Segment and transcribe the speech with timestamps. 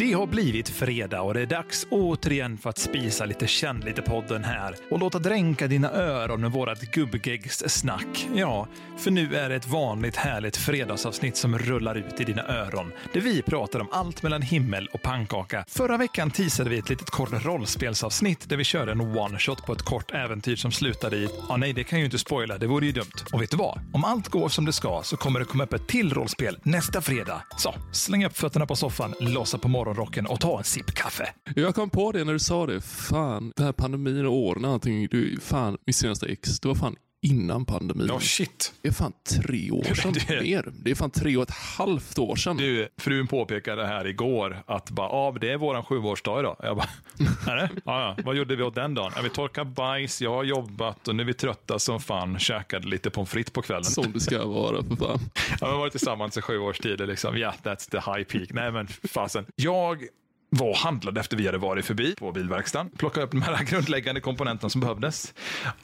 [0.00, 4.44] Det har blivit fredag och det är dags återigen för att spisa lite Känn lite-podden
[4.44, 8.28] här och låta dränka dina öron med vårat gubbgeggssnack.
[8.34, 8.68] Ja,
[8.98, 13.20] för nu är det ett vanligt härligt fredagsavsnitt som rullar ut i dina öron där
[13.20, 15.64] vi pratar om allt mellan himmel och pannkaka.
[15.68, 19.82] Förra veckan teasade vi ett litet kort rollspelsavsnitt där vi körde en one-shot på ett
[19.82, 22.58] kort äventyr som slutade i Ja, nej, det kan ju inte spoila.
[22.58, 23.24] Det vore ju dumt.
[23.32, 23.80] Och vet du vad?
[23.92, 27.00] Om allt går som det ska så kommer det komma upp ett till rollspel nästa
[27.00, 27.42] fredag.
[27.56, 31.32] Så, släng upp fötterna på soffan, lossa på morgonen morgonrocken och ta en sipp kaffe.
[31.56, 32.80] Jag kom på det när du sa det.
[32.80, 35.08] Fan, den här pandemin och åren och allting.
[35.10, 38.06] Du, fan, mitt senaste ex, det var fan innan pandemin.
[38.08, 38.72] Ja, shit.
[38.82, 40.12] Det är fan tre år sedan.
[40.12, 40.72] Det- Mer.
[40.84, 42.56] Det är fan tre och ett halvt år sedan.
[42.56, 46.56] Du, frun påpekade här igår att bara, ja, det är våran sjuårsdag idag.
[46.62, 46.88] Jag bara,
[47.52, 47.70] är det?
[47.84, 48.16] Ja.
[48.24, 49.12] Vad gjorde vi åt den dagen?
[49.16, 52.38] Ja, vi torkade bajs, jag har jobbat och nu är vi trötta som fan.
[52.38, 53.84] Käkade lite pommes frites på kvällen.
[53.84, 55.18] Som det ska vara för fan.
[55.60, 57.00] Ja, vi har varit tillsammans i sju års tid.
[57.08, 57.36] Liksom.
[57.36, 58.48] Yeah, that's the high peak.
[58.52, 59.46] Nej, men fasen.
[59.56, 60.04] Jag
[60.50, 62.90] var och handlade efter vi hade varit förbi på bilverkstaden.
[62.96, 65.34] Plockade upp de här grundläggande komponenterna som behövdes.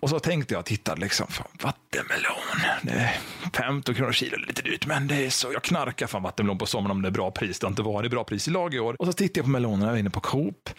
[0.01, 2.81] Och så tänkte jag, titta liksom, fan, vattenmelon.
[2.83, 3.19] Det är
[3.53, 5.53] 15 kronor kilo, lite dyrt, men det är så.
[5.53, 7.59] Jag knarkar fan vattenmelon på sommaren om det är bra pris.
[7.59, 8.97] Det har inte varit bra pris i lag i år.
[8.99, 10.71] Och så tittar jag på melonerna, jag är inne på Coop.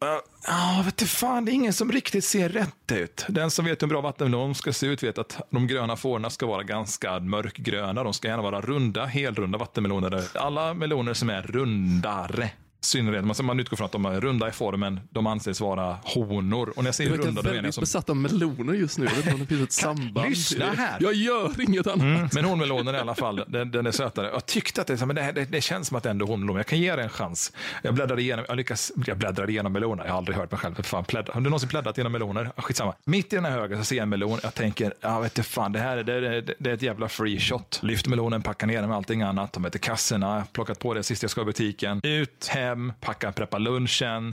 [0.00, 3.24] Ja, uh, vet du fan, det är ingen som riktigt ser rätt ut.
[3.28, 6.30] Den som vet hur en bra vattenmelon ska se ut vet att de gröna fårorna
[6.30, 8.04] ska vara ganska mörkgröna.
[8.04, 10.24] De ska gärna vara runda, helrunda vattenmeloner.
[10.34, 13.24] Alla meloner som är rundare synnerhet.
[13.24, 15.00] Man, man utgår från att de är runda i formen.
[15.10, 16.68] De anses vara honor.
[16.76, 17.82] Och när jag säger verkar runda, då menar jag väldigt som...
[17.82, 19.04] besatt av meloner just nu.
[19.04, 20.28] Jag vet inte om det finns ett samband.
[20.28, 20.96] lyssna här.
[21.00, 22.00] Jag gör inget annat.
[22.00, 24.30] Mm, men honmelonen i alla fall, den, den är sötare.
[24.32, 26.24] Jag tyckte att det, är men det, här- det, det känns som att det ändå
[26.26, 26.56] är honmelon.
[26.56, 27.52] Jag kan ge det en chans.
[27.82, 30.04] Jag bläddrade igenom, jag lyckas, jag bläddrade igenom meloner.
[30.04, 30.74] Jag har aldrig hört mig själv.
[30.74, 31.32] För fan, pläddra.
[31.32, 32.50] Har du någonsin bläddrat genom meloner?
[32.56, 32.94] Skitsamma.
[33.04, 34.38] Mitt i den här högen så ser jag en melon.
[34.42, 37.08] Jag tänker, ja vet du fan, det här är- det, det, det är ett jävla
[37.08, 37.80] free shot.
[37.82, 39.52] Lyfter melonen, packar ner den med allting annat.
[39.52, 42.00] De heter kassorna, plockat på det sist jag ska i butiken.
[42.04, 44.32] Ut, hem, packa, preppa lunchen.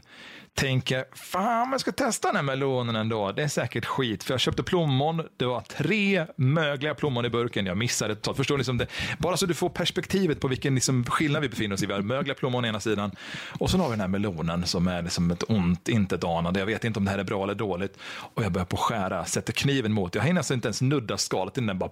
[0.55, 3.31] Tänker, fan jag ska testa den här melonen ändå.
[3.31, 4.23] Det är säkert skit.
[4.23, 5.23] För jag köpte plommon.
[5.37, 7.65] Det var tre mögliga plommon i burken.
[7.65, 8.37] Jag missade totalt.
[8.37, 8.59] Förstår ni?
[8.59, 8.87] Liksom det,
[9.17, 11.85] bara så du får perspektivet på vilken liksom skillnad vi befinner oss i.
[11.85, 13.11] Vi har mögliga plommon å ena sidan.
[13.59, 16.59] Och så har vi den här melonen som är liksom ett ont inte ett anande.
[16.59, 17.97] Jag vet inte om det här är bra eller dåligt.
[18.33, 20.15] Och jag börjar på skära, sätter kniven mot.
[20.15, 21.91] Jag hinner alltså inte ens nudda skalet innan den bara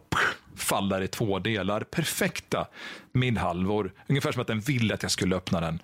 [0.56, 1.82] faller i två delar.
[1.82, 2.68] Perfekta
[3.12, 3.94] midhalvor.
[4.08, 5.82] Ungefär som att den ville att jag skulle öppna den.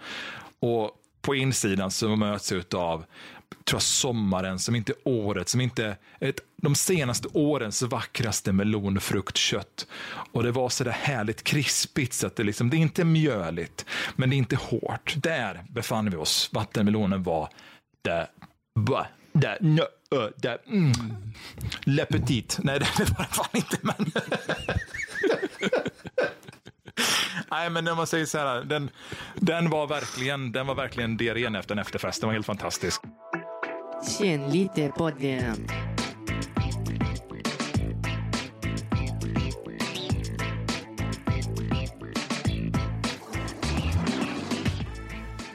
[0.60, 0.92] Och
[1.30, 3.06] på insidan som möts jag av
[3.66, 9.88] tror jag, sommaren, som inte är året, som inte ett, de senaste årens vackraste melonfruktkött.
[10.32, 13.86] Och det var så där härligt krispigt, så att det, liksom, det är inte mjöligt,
[14.16, 15.14] men det är inte hårt.
[15.18, 16.50] Där befann vi oss.
[16.54, 17.50] Vattenmelonen var
[18.02, 18.28] där,
[18.76, 19.84] bah, där, nö,
[20.16, 20.92] Uh, där, mm.
[21.82, 22.60] Le petit.
[22.64, 24.12] Nej, det var det fan inte, men...
[27.52, 28.90] Nej, men när man säger så här, den,
[29.36, 32.22] den var verkligen, den var verkligen diarrén efter en efterfest.
[32.22, 33.02] Den var helt fantastisk.
[34.20, 35.68] Känn lite på den.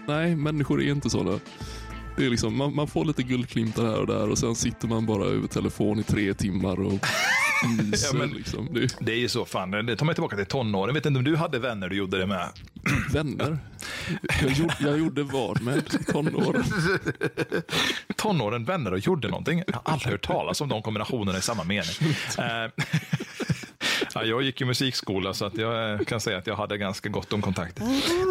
[0.06, 1.41] Nej, människor är inte sådana.
[2.16, 5.06] Det är liksom, man, man får lite guldklimtar här och där och sen sitter man
[5.06, 7.06] bara över telefon i tre timmar och
[8.12, 8.69] Ja, men- liksom.
[8.75, 10.88] det är Det är ju så, fan, det tar mig tillbaka till tonåren.
[10.88, 12.48] Jag vet inte om du hade vänner du gjorde det med?
[13.12, 13.58] vänner.
[14.42, 16.64] Jag gjorde, jag gjorde vad med tonåren?
[18.16, 19.62] Tonåren, vänner och gjorde någonting.
[19.66, 21.94] Jag har aldrig hört talas om de kombinationerna i samma mening.
[24.14, 27.32] Ja, jag gick i musikskola så att jag kan säga att jag hade ganska gott
[27.32, 27.84] om kontakter.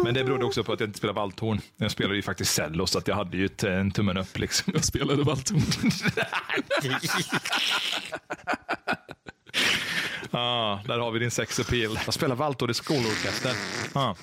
[0.04, 1.60] Men det berodde också på att jag inte spelade valthorn.
[1.76, 4.38] Jag spelade ju faktiskt cello så att jag hade ju ett, en tummen upp.
[4.38, 4.72] Liksom.
[4.76, 5.62] Jag spelade valthorn.
[10.30, 11.98] Ah, där har vi din sex appeal.
[12.04, 13.52] Jag spelar valthorn i skolorkester.
[13.92, 14.14] Ah.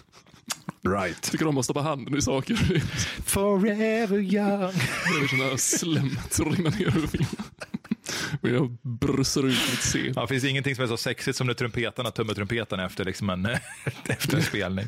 [0.87, 1.21] Right.
[1.21, 2.55] Tycker om att stoppa handen i saker.
[3.25, 4.33] Forever young.
[4.33, 7.43] Det är här slemmet som rinner ner över fingrarna.
[8.41, 10.13] Men jag bröstar ut mitt C.
[10.15, 13.29] Ja, det finns ingenting som är så sexigt som när trumpetarna tummar trumpeten efter, liksom
[13.29, 13.45] en,
[14.05, 14.87] efter en spelning.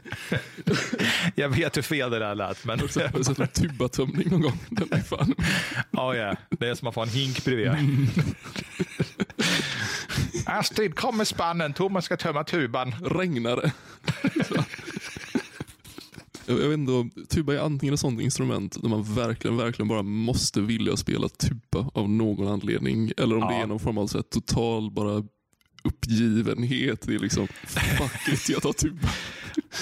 [1.36, 4.60] Jag vet hur fel det där lät, men Jag har sett en tubatömning någon gång.
[4.70, 5.36] Den är fan.
[5.92, 7.72] ja, ja, det är som att få en hink bredvid.
[10.46, 11.74] Astrid, kom med spannen.
[11.74, 12.96] Thomas ska tömma tuban.
[13.02, 13.72] Regnar det?
[16.46, 20.62] Jag vet inte, tuba är antingen ett sånt instrument där man verkligen, verkligen bara måste
[20.62, 23.12] vilja spela tuba av någon anledning.
[23.18, 23.62] Eller om det Ja.
[23.64, 25.24] är någon form av så här, total bara
[25.84, 27.02] uppgivenhet.
[27.08, 29.10] Det är liksom, fuck it, jag tar tuba.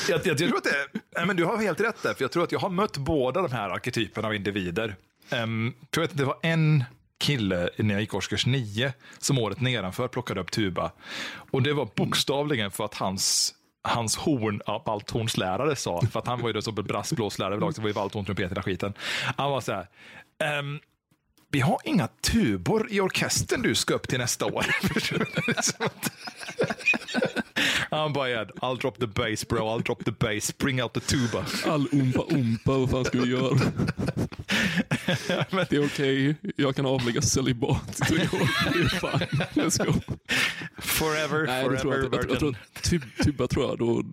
[0.09, 2.31] Jag, jag, jag tror att det, nej, men du har helt rätt där, för jag
[2.31, 4.95] tror att jag har mött båda de här arketyperna av individer.
[5.43, 6.83] Um, tror att det var en
[7.19, 10.91] kille när jag gick årskurs nio som året nedanför plockade upp tuba.
[11.33, 16.41] Och det var bokstavligen för att hans hans horn, ja, valthornslärare sa, för att han
[16.41, 18.93] var ju då som brassblåslärare överlag, så var ju valthorn, trumpet, hela skiten.
[19.37, 19.87] Han var så här,
[20.43, 20.79] ehm,
[21.51, 24.65] vi har inga tubor i orkestern du ska upp till nästa år.
[27.91, 30.99] Han bara, yeah, I'll drop the bass bro, I'll drop the bass, bring out the
[30.99, 31.45] tuba.
[31.65, 33.59] All umpa umpa, vad fan ska vi göra?
[35.69, 37.97] Det är okej, jag kan avlägga celibat.
[38.09, 38.27] Det är
[38.99, 39.93] fine, let's go.
[41.01, 44.03] Forever, Nej, det tror forever, jag, jag, jag tror, tub, tuba tror jag då,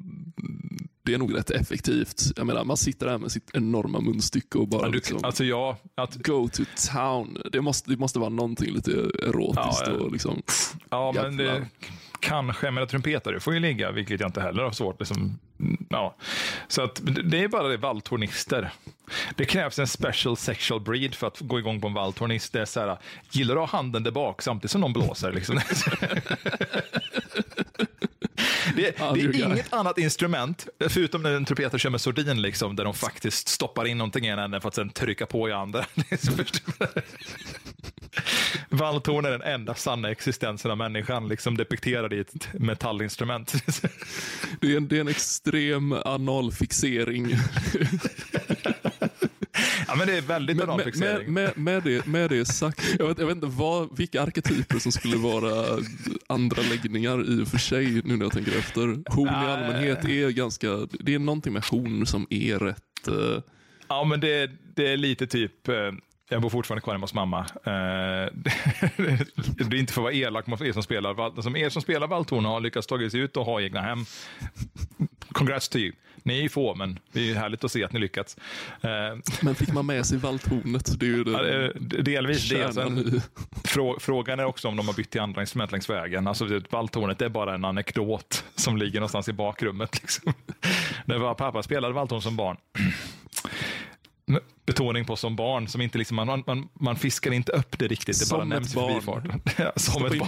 [1.03, 2.23] det är nog rätt effektivt.
[2.37, 5.45] Jag menar, man sitter där med sitt enorma munstycke och bara Ja, du, liksom, alltså
[5.45, 6.63] ja, att, go to
[6.93, 7.39] town.
[7.53, 8.91] Det måste, det måste vara någonting lite
[9.23, 10.43] erotiskt Ja, och liksom,
[10.91, 11.67] ja men det,
[12.21, 15.01] kanske, men trumpetare får ju ligga, vilket jag inte heller har svårt.
[15.01, 15.39] Liksom,
[15.89, 16.15] ja.
[16.69, 18.73] Så att, det är bara det, valthornister.
[19.37, 22.53] Det krävs en special sexual breed för att gå igång på en valthornist.
[22.53, 22.97] Det är så här,
[23.31, 25.33] gillar du att ha handen där bak samtidigt som någon blåser?
[25.33, 25.61] Liksom.
[28.79, 32.85] Det, det är inget annat instrument, förutom när en trumpetare kör med sordin, liksom, där
[32.85, 35.87] de faktiskt stoppar in någonting i en ände för att sen trycka på i andra.
[38.69, 43.53] Valthorn är den enda sanna existensen av människan, liksom depikterad i ett metallinstrument.
[44.61, 47.27] det, är en, det är en extrem analfixering.
[49.89, 53.19] ja, men det är väldigt med, med, med, med, det, med det sagt, jag vet,
[53.19, 55.79] jag vet inte vad, vilka arketyper som skulle vara
[56.27, 58.81] andra läggningar i och för sig nu när jag tänker efter.
[59.15, 60.69] Horn i allmänhet är ganska,
[61.01, 63.43] det är någonting med horn som är rätt, eh,
[63.89, 65.69] Ja, men det, det är lite typ...
[65.69, 65.75] eh,
[66.31, 67.39] Jag bor fortfarande kvar hemma hos mamma.
[67.41, 68.33] Eh,
[69.57, 72.07] Det är inte för att vara elak mot er som spelar som er som spelar
[72.07, 73.99] valthorn och har lyckats ta sig ut och ha egna hem.
[75.39, 75.93] Congrats to you.
[76.23, 78.37] Ni är ju få, men det är härligt att se att ni lyckats.
[78.81, 78.91] Eh,
[79.41, 81.01] men fick man med sig valthornet?
[81.01, 82.73] Det är ju det, Delvis det.
[82.73, 83.21] Sen, i.
[83.69, 86.27] frå, frågan är också om de har bytt till andra instrument längs vägen.
[86.27, 90.03] Alltså, valthornet är bara en anekdot som ligger någonstans i bakrummet.
[90.03, 90.33] Liksom.
[91.07, 92.57] Det var pappa spelade valthorn som barn.
[94.67, 98.19] Betoning på som barn, som inte liksom, man, man, man fiskar inte upp det riktigt,
[98.19, 98.89] det Som bara ett nämns i barn.
[98.93, 99.41] förbifarten.
[99.65, 100.19] Ja, Som Stoppa ett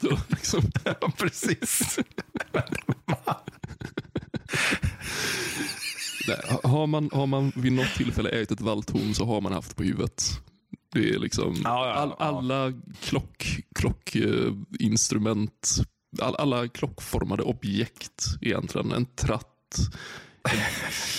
[0.00, 0.12] barn.
[0.12, 0.62] och liksom.
[0.84, 1.98] Ja, precis.
[6.62, 9.82] Har, man, har man vid något tillfälle ätit ett valthorn så har man haft på
[9.82, 10.24] huvudet.
[10.92, 15.74] Det är liksom Ja, ja, all, alla klockinstrument, klock, eh, instrument,
[16.20, 18.92] all, alla klockformade objekt egentligen.
[18.92, 19.76] En tratt,
[20.50, 20.58] en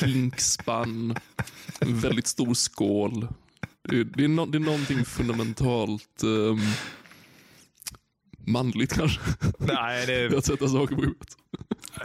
[0.10, 1.16] hinkspann,
[1.80, 3.28] en väldigt stor skål.
[3.90, 6.60] Det, är- no, det är någonting fundamentalt ehm,
[8.48, 9.20] manligt kanske.
[9.58, 11.38] Nej, det, Att sätta saker på huvudet.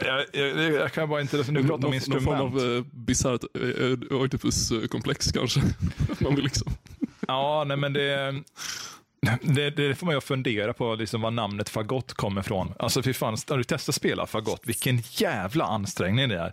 [0.04, 2.24] jag, jag, jag kan bara inte, nu pratar om någon, någon instrument.
[2.24, 5.60] form av uh, bisarrt uh, Oidipus-komplex kanske.
[6.12, 6.72] Att man vill liksom...
[7.28, 8.42] Ja, nej men det,
[9.42, 12.74] det, det får man ju fundera på liksom vad namnet fagott kommer ifrån.
[12.78, 14.60] Alltså fy fan, har du testat spela fagott?
[14.64, 16.52] Vilken jävla ansträngning det är.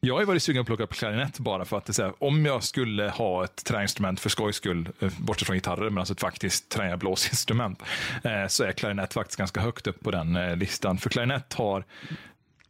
[0.00, 1.94] Jag har ju varit sugen på att plocka upp klarinett bara för att det är
[1.94, 5.90] så här, om jag skulle ha ett träinstrument för skojs skull, eh, bortsett från gitarrer,
[5.90, 7.82] men alltså ett faktiskt träblåsinstrument,
[8.24, 10.98] eh, så är klarinett faktiskt ganska högt upp på den eh, listan.
[10.98, 11.84] För klarinett har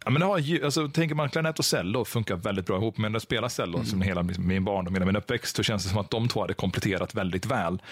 [0.04, 3.16] Ja, men det har, alltså, tänker man klarinett och cello funkar väldigt bra ihop, men
[3.16, 5.98] att spela cello som hela min- min barndom, hela min uppväxt, så känns det som
[5.98, 7.82] att de två hade kompletterat väldigt väl.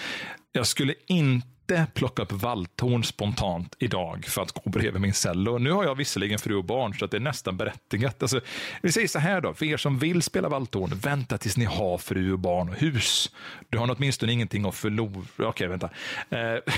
[0.53, 1.47] Jag skulle inte
[1.95, 5.59] plocka upp valthorn spontant idag för att gå bredvid min cello.
[5.59, 8.23] Nu har jag visserligen fru och barn, så att det är nästan berättigat.
[8.23, 8.41] Alltså,
[8.83, 11.99] vi säger så här då, för er som vill spela valthorn, vänta tills ni har
[11.99, 13.31] fru och barn och hus.
[13.69, 15.27] Du har åtminstone ingenting att förlora.
[15.39, 15.91] Okej, vänta.
[16.31, 16.57] Eh,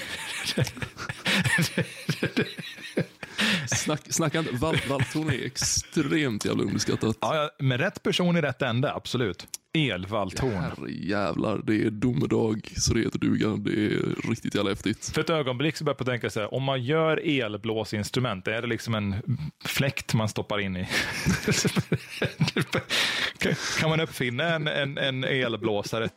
[3.66, 4.52] Snack, snacka inte.
[4.52, 7.16] Val, valthorn är extremt jävla underskattat.
[7.20, 9.46] ja, med rätt person i rätt ände, absolut.
[9.75, 10.52] Elvalthorn.
[10.54, 13.48] Herrejävlar, det är domedag så det heter duga.
[13.48, 15.10] Det är riktigt jävla häftigt.
[15.14, 18.68] För ett ögonblick så börjar jag tänka så här, om man gör elblåsinstrument, är det
[18.68, 19.14] liksom en
[19.64, 20.88] fläkt man stoppar in i?
[23.38, 26.08] Kan- kan man uppfinna en, en, en elblåsare?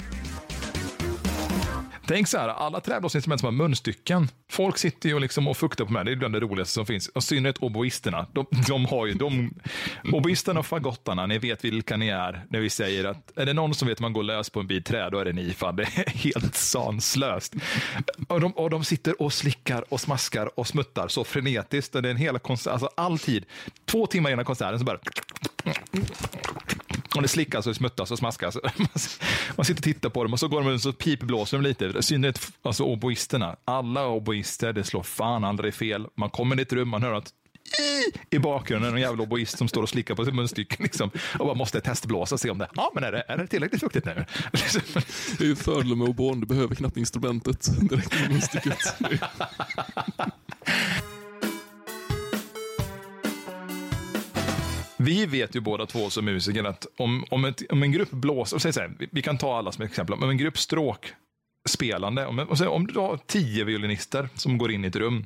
[2.11, 4.27] Tänk så här, alla träblåsinstrument som har munstycken.
[4.49, 6.05] Folk sitter ju liksom och fuktar på mig.
[6.05, 6.11] det.
[6.11, 7.09] är bland det roligaste som finns.
[7.15, 8.27] I synnerhet oboisterna.
[8.33, 9.53] De, de har ju, de,
[10.13, 12.45] oboisterna och fagottarna, ni vet vilka ni är.
[12.49, 14.67] När vi säger att är det någon som vet hur man går lös på en
[14.67, 15.53] bit trä, då är det ni.
[15.53, 17.53] Fan, det är helt sanslöst.
[18.27, 21.95] Och de, och de sitter och slickar och smaskar och smuttar så frenetiskt.
[21.95, 23.45] Och det är en hel konsert, alltså all tid.
[23.85, 24.99] Två timmar innan konserten så bara
[27.15, 28.57] och det slickas och smuttas och smaskas.
[29.55, 31.85] Man sitter och tittar på dem och så går de och så pipblåser de lite.
[31.85, 33.55] I synnerhet alltså oboisterna.
[33.65, 36.07] Alla oboister, det slår fan aldrig fel.
[36.15, 37.33] Man kommer i ett rum, man hör att
[38.29, 40.83] i bakgrunden en jävla oboist som står och slickar på sitt munstycke.
[40.83, 43.47] Liksom, och bara måste testblåsa och se om det, ja men är det, är det
[43.47, 44.13] tillräckligt fuktigt nu?
[45.37, 47.67] Det är ju fördelen med obon, du behöver knappt instrumentet.
[47.91, 48.95] Räcker med munstycket.
[55.03, 58.55] Vi vet ju båda två som musiker att om, om, ett, om en grupp blåser,
[58.55, 62.25] och säg så här, vi, vi kan ta alla som exempel, om en grupp stråkspelande,
[62.25, 65.25] om, och om du har tio violinister som går in i ett rum,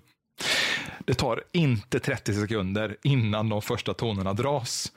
[1.06, 4.92] det tar inte 30 sekunder innan de första tonerna dras.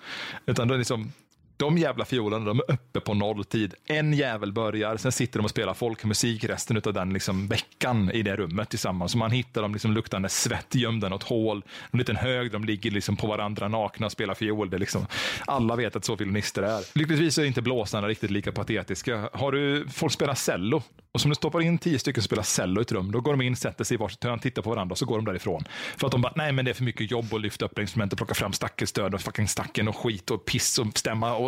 [0.47, 1.13] Utan det är liksom,
[1.59, 3.75] de jävla fiolerna, de är uppe på nolltid.
[3.87, 8.23] En jävel börjar, sen sitter de och spelar folkmusik resten av den liksom veckan i
[8.23, 9.13] det rummet tillsammans.
[9.13, 11.63] Så man hittar dem liksom luktande svett gömda i något hål.
[11.91, 14.71] En liten hög, de ligger liksom på varandra nakna och spelar fiol.
[14.71, 15.07] Det liksom,
[15.47, 16.99] alla vet att så violinister är.
[16.99, 19.29] Lyckligtvis är inte blåsarna riktigt lika patetiska.
[19.33, 22.81] Har du, folk spelar cello, och som du stoppar in tio stycken som spelar cello
[22.81, 24.93] i ett rum, då går de in, sätter sig i varsitt hörn, tittar på varandra
[24.93, 25.65] och så går de därifrån.
[25.97, 28.17] För att de bara, nej men det är för mycket jobb att lyfta upp instrumentet,
[28.17, 31.35] plocka fram stackelstöd och fucking stacken och skit och piss och stämma.
[31.35, 31.48] Och,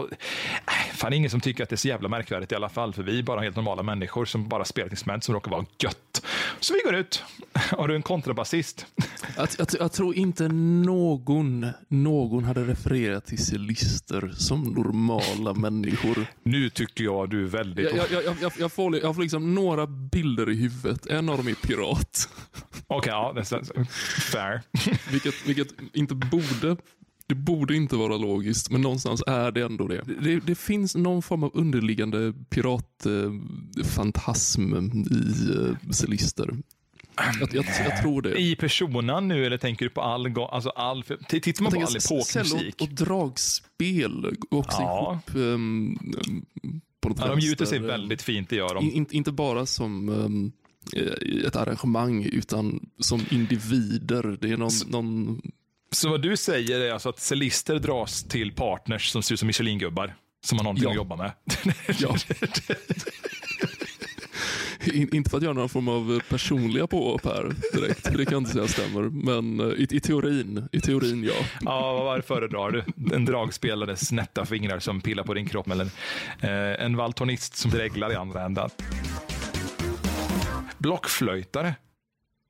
[0.66, 3.02] nej, fan ingen som tycker att det är så jävla märkvärdigt i alla fall, för
[3.02, 6.26] vi är bara helt normala människor som bara spelar ett instrument som råkar vara gött.
[6.61, 7.23] Så vi går ut.
[7.52, 8.87] Har du en kontrabasist?
[9.37, 16.26] Jag, jag, jag tror inte någon, någon hade refererat till cellister som normala människor.
[16.42, 17.97] Nu tycker jag du är väldigt...
[17.97, 21.07] Jag, jag, jag, jag, får, jag får liksom några bilder i huvudet.
[21.07, 22.28] En av dem är pirat.
[22.87, 23.85] Okej, okay, ja,
[24.33, 24.62] fair.
[25.11, 26.76] vilket, vilket inte borde
[27.30, 30.02] det borde inte vara logiskt, men någonstans är det ändå det.
[30.22, 34.82] Det, det finns någon form av underliggande piratfantasm eh,
[35.16, 36.56] i eh, cellister.
[37.16, 38.40] Jag, jag, jag, tror det.
[38.40, 42.82] I personan nu eller tänker du på all, alltså all tittar man på all epokmusik?
[42.82, 45.12] och dragspel går också ja.
[45.12, 45.99] ihop um,
[47.00, 48.90] på något ja, De gjuter sig väldigt fint, det gör de.
[48.90, 50.52] In, inte bara som um,
[51.46, 54.38] ett arrangemang utan som individer.
[54.40, 55.40] Det är någon, någon...
[55.94, 59.47] så vad du säger är alltså att celister dras till partners som ser ut som
[59.47, 60.14] Michelin-gubbar?
[60.44, 60.90] Som har någonting ja.
[60.90, 61.32] att jobba med?
[61.99, 62.16] Ja.
[64.85, 68.40] In, inte för att göra någon form av personliga påhopp här direkt, det kan jag
[68.40, 69.02] inte säga stämmer.
[69.02, 71.32] Men eh, i, i, teorin, i teorin ja.
[71.61, 73.14] Ja, vad föredrar du?
[73.14, 75.85] En dragspelares nätta fingrar som pillar på din kropp eller
[76.40, 78.70] eh, en valtornist som dreglar i andra ändan.
[80.78, 81.75] Blockflöjtare.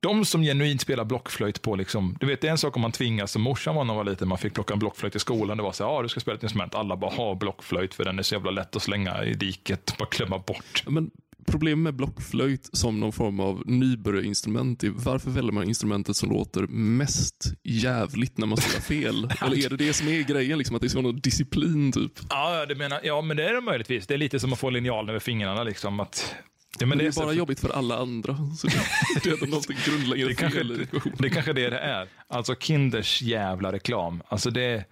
[0.01, 2.93] De som genuint spelar blockflöjt på, liksom, du vet det är en sak om man
[2.93, 5.57] tvingas, som morsan var när man var liten, man fick plocka en blockflöjt i skolan.
[5.57, 8.19] Det var så ja du ska spela ett instrument, alla bara ha blockflöjt för den
[8.19, 10.85] är så jävla lätt att slänga i diket, bara klämma bort.
[10.87, 11.11] Men
[11.47, 16.63] Problemet med blockflöjt som någon form av nybörjarinstrument är varför väljer man instrumentet som låter
[16.67, 19.33] mest jävligt när man spelar fel?
[19.41, 22.13] Eller är det det som är grejen, liksom, att det ska vara någon disciplin typ?
[22.31, 24.07] Ja, det menar, ja, men det är det möjligtvis.
[24.07, 25.65] Det är lite som att få linjalen över fingrarna.
[25.65, 26.35] Liksom, att
[26.79, 27.33] Ja, men, det är, bara för...
[27.33, 28.35] jobbigt för alla andra.
[28.57, 28.67] Så
[29.25, 30.89] det, är någonting grundläggande det ekvationen.
[31.19, 32.09] Det kanske det det är.
[32.29, 34.23] Alltså Kinders jävla reklam.
[34.29, 34.85] Alltså det...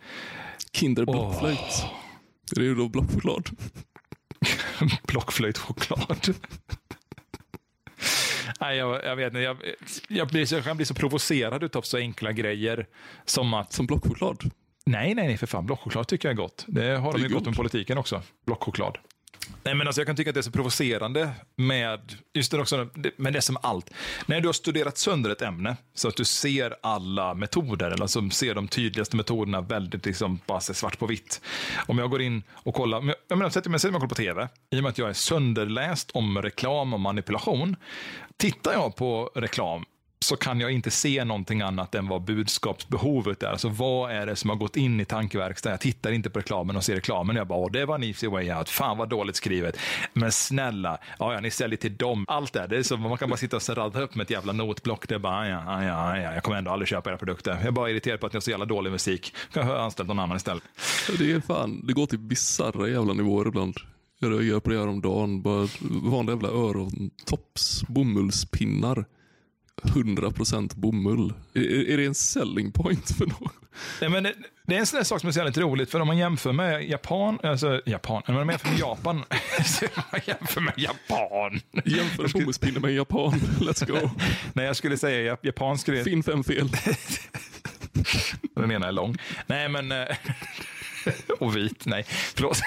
[0.72, 1.58] Kinder blockflöjt.
[1.58, 1.92] Oh.
[2.54, 3.50] Det är ju då blockchoklad.
[5.06, 6.34] blockflöjtchoklad.
[8.60, 9.38] Nej, jag, jag, vet inte.
[9.38, 9.56] Jag,
[10.08, 12.86] jag, blir, jag kan bli så provocerad av så enkla grejer
[13.24, 13.72] som att...
[13.72, 14.50] Som blockchoklad?
[14.86, 15.66] Nej, nej, nej, för fan.
[15.66, 16.64] Blockchoklad tycker jag är gott.
[16.68, 18.22] Det har det de ju gott med politiken också.
[18.46, 18.98] Blockchoklad.
[19.62, 22.88] Nej, men alltså jag kan tycka att det är så provocerande med, just det också,
[23.16, 23.90] men det är som allt.
[24.26, 28.30] När du har studerat sönder ett ämne så att du ser alla metoder, eller alltså
[28.30, 31.40] ser de tydligaste metoderna väldigt liksom bara svart på vitt.
[31.86, 34.78] Om jag går in och kollar, jag menar, sätter mig och kollar på tv, i
[34.78, 37.76] och med att jag är sönderläst om reklam och manipulation.
[38.36, 39.84] Tittar jag på reklam
[40.20, 43.46] så kan jag inte se någonting annat än vad budskapsbehovet är.
[43.46, 45.72] Alltså vad är det som har gått in i tankeverkstaden?
[45.72, 48.52] Jag tittar inte på reklamen och ser reklamen jag bara, det var en easy way
[48.52, 48.68] out.
[48.68, 49.78] Fan vad dåligt skrivet.
[50.12, 52.24] Men snälla, ja, ja ni säljer till dem.
[52.28, 54.52] Allt det, det är så, man kan bara sitta och radda upp med ett jävla
[54.52, 55.08] notblock.
[55.08, 57.50] Det är bara, ja, ja, ja, jag kommer ändå aldrig köpa era produkter.
[57.50, 59.34] Jag är bara irriterad på att ni har så jävla dålig musik.
[59.52, 60.62] Jag har anställt någon annan istället.
[61.18, 63.76] Det är fan, det går till bisarra jävla nivåer ibland.
[64.20, 65.42] Jag reagerade på det här om dagen.
[65.42, 69.04] Bara vanliga jävla örontops, bomullspinnar
[69.82, 71.32] 100% bomull.
[71.54, 73.52] Är, är det en selling point för någon?
[74.00, 74.34] Nej, men det,
[74.66, 76.88] det, är en sån sak som är så jävligt roligt, för om man jämför med
[76.88, 79.16] Japan, alltså Japan, om man jämför med Japan,
[80.12, 81.60] man jämför med Japan.
[81.84, 84.10] Jämför bomullspinne med Japan, let's go.
[84.52, 85.86] Nej, jag skulle säga japansk.
[86.04, 86.68] Finn fem fel.
[88.54, 89.16] Den ena är lång.
[89.46, 89.92] Nej, men...
[89.92, 90.06] Eh,
[91.38, 92.60] och vit, nej, förlåt.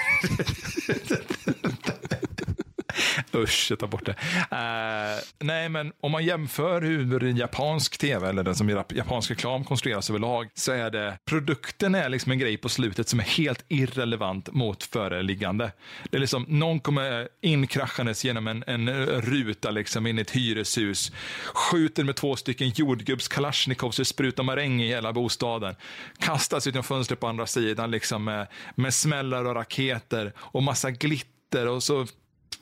[3.34, 4.12] Usch, jag tar bort det.
[4.12, 9.64] Uh, nej, men om man jämför hur en japansk tv eller den som japansk reklam
[9.64, 13.64] konstrueras överlag så är det produkten är liksom en grej på slutet som är helt
[13.68, 15.72] irrelevant mot föreliggande.
[16.10, 21.12] Det är liksom någon kommer inkraschandes genom en, en ruta liksom in i ett hyreshus,
[21.54, 25.74] skjuter med två stycken jordgubbs kalasjnikovs och sprutar maräng i hela bostaden,
[26.18, 30.90] kastas ut genom fönstret på andra sidan liksom med, med smällar och raketer och massa
[30.90, 32.06] glitter och så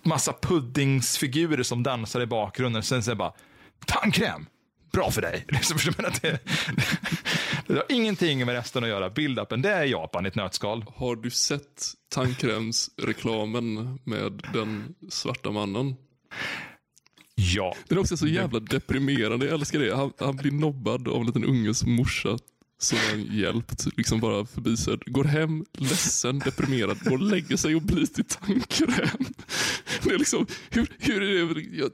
[0.02, 2.83] massa puddingsfigurer som dansar i bakgrunden.
[2.83, 3.33] Sen säger bara,
[3.87, 4.47] tandkräm,
[4.92, 5.45] bra för dig.
[5.49, 5.78] Liksom,
[6.23, 6.38] det,
[7.66, 9.09] Det har ingenting med resten att göra.
[9.09, 10.85] Build-upen, det är Japan i ett nötskal.
[10.97, 15.95] Har du sett tandkrämsreklamen med den svarta mannen?
[17.35, 17.75] Ja.
[17.88, 19.47] Den är också så jävla deprimerande.
[19.47, 19.97] Jag älskar det.
[19.97, 22.38] Han, han blir nobbad av en liten unges morsa
[22.83, 23.87] som han hjälpt.
[23.97, 25.03] Liksom bara förbisedd.
[25.07, 29.25] Går hem, ledsen, deprimerad, går och lägger sig och blir till tandkräm.
[30.03, 31.61] Det är liksom, hur, hur är det?
[31.77, 31.91] Jag,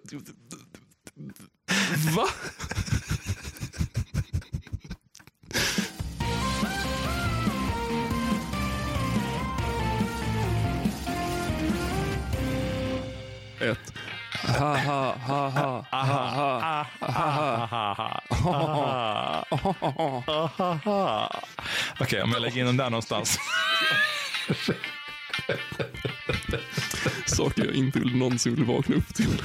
[2.16, 2.28] va?
[22.00, 23.38] Okej, om jag lägger in den där någonstans.
[27.26, 29.42] Saker jag inte vill någonsin vill vakna upp till.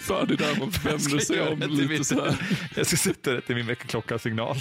[0.00, 2.36] Fan, det där man vänder sig om lite så här.
[2.76, 4.56] Jag ska sätta det till min väckarklocka-signal.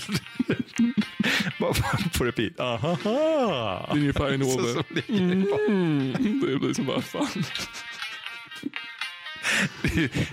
[2.17, 2.59] På repeat.
[2.59, 3.93] Ahaha.
[3.93, 5.65] Linje så ligger det.
[5.67, 7.43] Mm, blir som bara fan.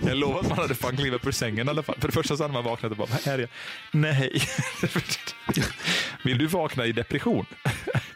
[0.05, 1.95] Jag lovar att man hade fan klivit upp ur sängen i alla fall.
[1.99, 3.47] För det första så hade man vaknat och bara, vad är det?
[3.91, 4.41] Nej.
[6.23, 7.45] Vill du vakna i depression?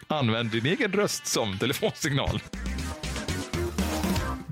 [0.07, 2.41] Använd din egen röst som telefonsignal.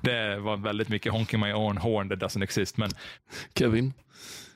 [0.04, 2.78] Det var väldigt mycket honking my own horn that doesn't exist.
[2.78, 2.92] Men
[3.56, 3.94] Kevin,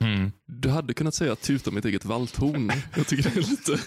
[0.00, 0.32] mm.
[0.46, 2.72] du hade kunnat säga tuta mitt eget valthorn.
[2.96, 3.78] Jag tycker det är lite...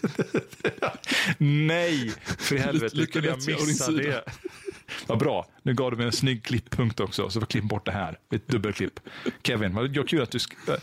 [1.38, 2.98] nej, för helvete.
[2.98, 4.24] Hur kunde jag missa det?
[5.08, 5.48] Vad bra.
[5.64, 8.18] Nu gav du mig en snygg klipppunkt också, så klippa bort det här.
[8.34, 9.00] Ett dubbelklipp.
[9.44, 10.38] Kevin, vad kul att du...
[10.38, 10.80] Sk-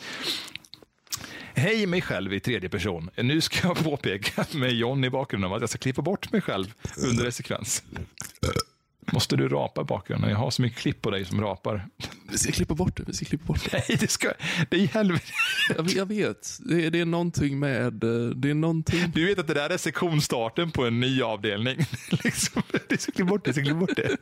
[1.54, 3.10] Hej mig själv i tredje person.
[3.16, 6.74] Nu ska jag påpeka med John i bakgrunden att jag ska klippa bort mig själv
[6.96, 7.82] under en sekvens.
[9.12, 10.30] Måste du rapa i bakgrunden?
[10.30, 11.88] Jag har så mycket klipp på dig som rapar.
[12.30, 13.02] Vi ska klippa bort det.
[13.06, 13.82] Vi ska klippa bort det.
[13.88, 14.32] Nej, det ska...
[14.68, 15.24] Det är helvete.
[15.76, 16.58] Jag, jag vet.
[16.60, 18.04] Det är, det är någonting med...
[18.04, 19.10] eh, Det är någonting...
[19.14, 21.76] Du vet att det där är sektionsstarten på en ny avdelning.
[22.24, 24.16] liksom, det ska klippa bort det, ska klippa bort det.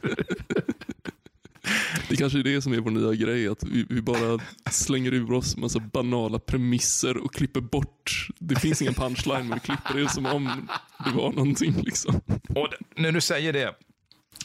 [2.08, 3.48] Det kanske är det som är vår nya grej.
[3.48, 4.38] Att vi, vi bara
[4.70, 8.28] slänger ur oss massa banala premisser och klipper bort.
[8.38, 10.68] Det finns ingen punchline men vi klipper det som om
[11.04, 11.74] det var någonting.
[11.82, 12.20] Liksom.
[12.48, 13.74] Och när du säger det,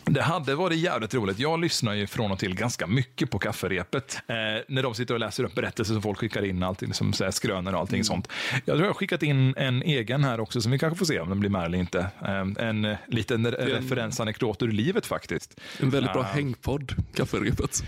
[0.06, 1.40] det hade varit jävligt roligt.
[1.40, 4.16] Jag lyssnar ju från och till ganska mycket på kafferepet.
[4.28, 4.36] Eh,
[4.68, 7.32] när de sitter och läser upp berättelser som folk skickar in, allting som så här,
[7.32, 8.28] skrönor och allting sånt.
[8.52, 11.20] Jag tror jag har skickat in en egen här också, som vi kanske får se
[11.20, 12.00] om den blir med eller inte.
[12.22, 15.60] Eh, en eh, liten referensanekdot ur livet faktiskt.
[15.80, 16.28] En väldigt bra Ja.
[16.34, 17.84] hängpodd, kafferepet.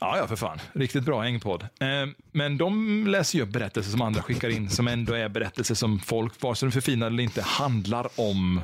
[0.00, 0.58] Ja, ja, för fan.
[0.72, 1.62] Riktigt bra hängpodd.
[1.62, 1.88] Eh,
[2.32, 5.98] men de läser ju upp berättelser som andra skickar in, som ändå är berättelser som
[6.00, 8.60] folk, vare sig de är förfinade eller inte, handlar om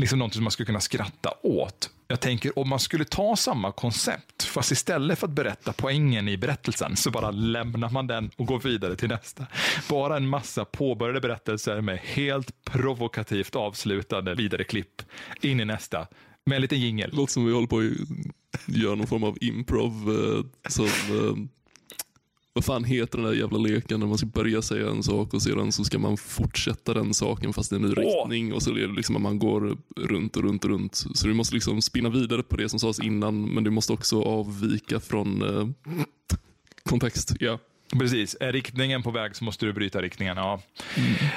[0.00, 1.90] liksom någonting som man skulle kunna skratta åt.
[2.08, 6.36] Jag tänker om man skulle ta samma koncept, fast istället för att berätta poängen i
[6.36, 9.46] berättelsen, så bara lämnar man den och går vidare till nästa.
[9.88, 15.02] Bara en massa påbörjade berättelser med helt provokativt avslutade vidare klipp
[15.40, 16.06] in i nästa.
[16.46, 17.10] Med en liten jingel.
[17.12, 19.92] Låter som vi håller på att göra någon form av improv.
[19.92, 21.63] Eh, som, eh,
[22.54, 25.42] vad fan heter den där jävla leken när man ska börja säga en sak och
[25.42, 28.74] sedan så ska man fortsätta den saken fast i en ny riktning och så är
[28.74, 30.94] det liksom att man går runt och runt och runt.
[30.94, 34.22] Så du måste liksom spinna vidare på det som sades innan men du måste också
[34.22, 35.68] avvika från eh,
[36.82, 37.36] kontext.
[37.40, 37.58] Ja.
[37.98, 40.36] Precis, är riktningen på väg så måste du bryta riktningen.
[40.36, 40.60] Ja.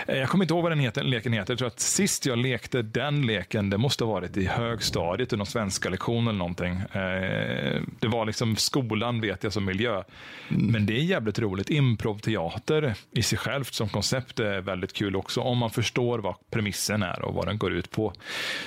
[0.08, 1.52] Eh, Jag kommer inte ihåg vad den heter, leken heter.
[1.54, 5.38] Jag tror att sist jag lekte den leken, det måste ha varit i högstadiet, i
[5.38, 6.72] någon svenska lektion eller någonting.
[6.76, 10.04] Eh, Det var liksom skolan vet jag som miljö.
[10.50, 11.70] Men det är jävligt roligt.
[11.70, 15.42] Improvteater i sig självt som koncept är väldigt kul också.
[15.42, 18.14] Om man förstår vad premissen är och vad den går ut på.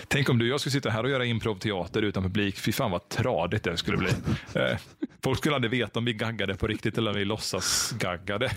[0.09, 2.59] Tänk om du och jag skulle sitta här och göra improvteater utan publik.
[2.59, 4.11] Fy fan vad tradigt det skulle bli.
[4.55, 4.77] Eh,
[5.23, 8.53] Folk skulle aldrig veta om vi gaggade på riktigt eller om vi låtsas gaggade.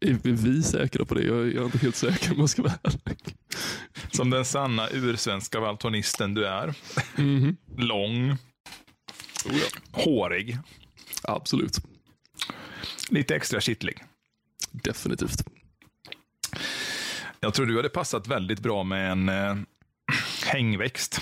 [0.00, 1.22] Är vi säkra på det?
[1.22, 3.18] Jag är inte helt säker om jag ska vara ärlig.
[4.10, 6.74] Som den sanna ursvenska valtonisten du är.
[7.76, 8.36] Lång.
[9.92, 10.58] Hårig.
[11.22, 11.78] Absolut.
[13.08, 14.04] Lite extra kittlig.
[14.70, 15.44] Definitivt.
[17.40, 19.56] Jag tror du hade passat väldigt bra med en eh,
[20.44, 21.20] hängväxt.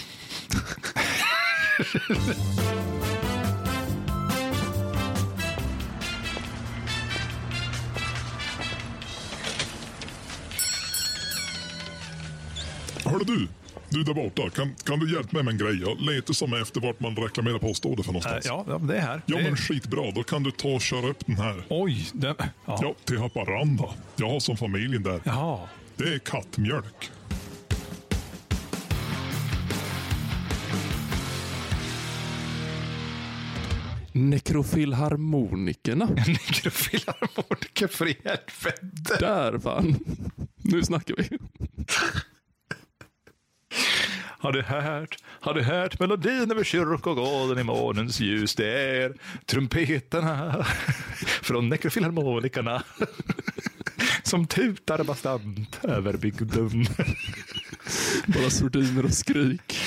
[13.05, 13.49] Hörru du,
[13.89, 15.81] du där borta, kan, kan du hjälpa mig med en grej?
[15.81, 18.47] Jag letar som efter vart man reklamerar postorder för någonstans.
[18.47, 19.23] ja, ja, det är här.
[19.27, 21.65] Ja det men skitbra, då kan du ta och köra upp den här.
[21.69, 22.11] Oj.
[22.13, 22.35] Det...
[22.39, 22.79] Ja.
[22.83, 23.85] Ja, till Haparanda.
[24.17, 25.21] Jag har som familjen där.
[25.25, 25.59] Jaha.
[25.97, 27.11] Det är kattmjölk.
[34.13, 36.05] Nekrofilharmonikerna.
[36.27, 39.17] Nekrofilharmoniker för helvete.
[39.21, 39.97] Där fan.
[40.57, 41.39] Nu snackar vi.
[44.45, 48.55] Har du hört, har du hört melodin över kyrkogården i månens ljus?
[48.55, 49.15] Det är
[49.47, 50.67] trumpeterna
[51.43, 52.83] från Nekrofilharmonikerna
[54.23, 56.87] som tutar bastant över bygden.
[58.27, 59.79] Bara sordiner och skrik.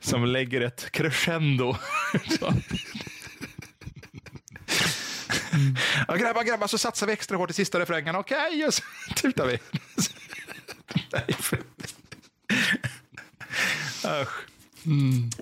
[0.00, 1.76] Som lägger ett crescendo.
[6.08, 8.16] Ja, grabbar, grabbar, så satsar vi extra hårt i sista refrängen.
[8.16, 8.82] Okej, och så
[9.16, 9.58] tutar vi.
[11.12, 11.36] Nej,
[14.22, 14.46] Usch.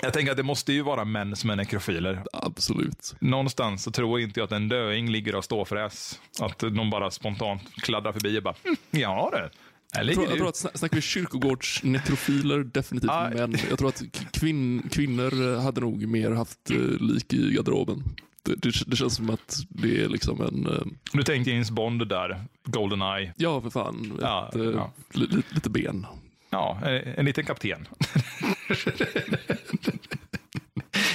[0.03, 2.23] Jag tänker att det måste ju vara män som är nekrofiler.
[2.33, 3.15] Absolut.
[3.21, 6.21] Någonstans så tror jag inte att en döing ligger och ståfräs.
[6.41, 9.51] Att de bara spontant kladdar förbi och bara, hm, ja du.
[9.99, 13.31] Jag tror, jag tror att sna- snackar vi kyrkogårdsnekrofiler, definitivt Ja.
[13.35, 13.57] män.
[13.71, 18.05] Jag tror att kvinn, kvinnor hade nog mer haft eh, lik i garderoben.
[18.43, 22.09] Det, det, det känns som att det är liksom en, eh, Du tänkte James Bond
[22.09, 23.33] där, Goldeneye.
[23.37, 24.93] ja för fan, Ja, ett, eh, ja.
[25.13, 26.07] li, lite ben.
[26.51, 27.89] Ja, en, en liten kapten.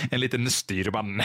[0.12, 1.22] en liten styrman.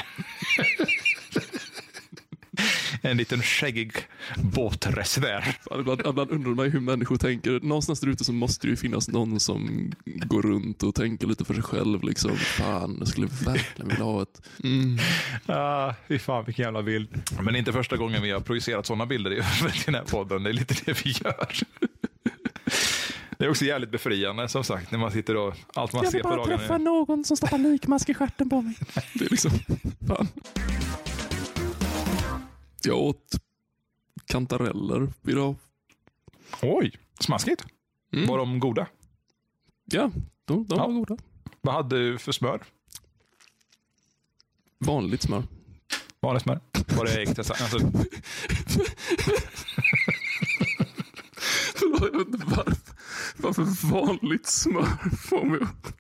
[3.03, 3.93] en liten skäggig
[4.37, 5.57] båtresenär.
[5.79, 7.61] Ibland, ibland undrar man hur människor tänker.
[7.61, 11.45] Någonstans där ute så måste det ju finnas någon som går runt och tänker lite
[11.45, 12.05] för sig själv.
[12.05, 14.43] Liksom, fan, jag skulle verkligen vilja ha ett...
[14.65, 14.99] Mm.
[15.47, 17.23] Ah, fy fan vilken jävla bild.
[17.37, 19.43] Men det är inte första gången vi har projicerat sådana bilder i
[19.87, 20.43] den här podden.
[20.43, 21.47] Det är lite det vi gör.
[23.41, 26.37] Det är också jävligt befriande som sagt när man sitter och allt man ser på
[26.37, 26.79] dagarna.
[26.79, 28.75] någon som stoppar likmask i stjärten på mig.
[29.15, 29.51] Det är liksom,
[30.09, 30.29] fan.
[32.83, 33.33] Jag åt
[34.27, 35.55] kantareller idag.
[36.63, 37.65] Oj, smaskigt.
[38.13, 38.27] Mm.
[38.27, 38.87] Var de goda?
[39.85, 40.11] Ja,
[40.45, 40.87] de, de Ja.
[40.87, 41.17] var goda.
[41.61, 42.63] Vad hade du för smör?
[44.79, 45.43] Vanligt smör.
[46.21, 46.61] Vanligt smör?
[46.97, 47.29] Var det ägg?
[47.29, 47.55] Alltså,
[51.75, 52.80] Förlåt, jag vet inte varför,
[53.43, 55.91] varför vanligt smör får mig att...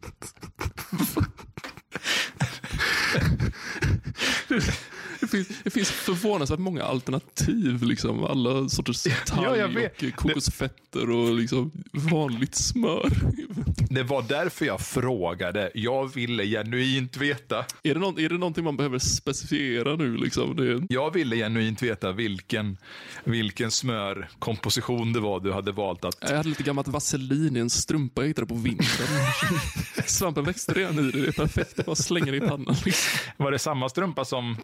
[5.30, 7.82] Det finns, det finns förvånansvärt många alternativ.
[7.82, 8.24] Liksom.
[8.24, 13.10] Alla sorters talg Ja, och kokosfetter och liksom vanligt smör.
[13.90, 15.70] det var därför jag frågade.
[15.74, 17.64] Jag ville genuint veta.
[17.82, 20.16] Är det, någon, är det någonting man behöver specifiera nu?
[20.16, 20.56] Liksom?
[20.56, 22.76] Det, Jag ville genuint veta vilken,
[23.24, 26.16] vilken smörkomposition det var du hade valt att...
[26.20, 29.06] jag hade lite gammalt vaselin i en strumpa jag hittade på vintern.
[30.06, 31.20] Svampen växte redan i det.
[31.20, 31.86] Det är perfekt.
[31.86, 32.76] Bara slänger det i pannan.
[32.84, 33.20] Liksom.
[33.36, 34.56] Var det samma strumpa som...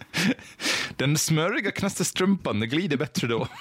[0.96, 3.48] Den smöriga knasterstrumpan, det glider bättre då.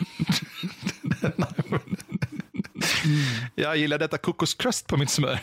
[3.55, 5.39] Jag gillar detta kokoskrust på mitt smör.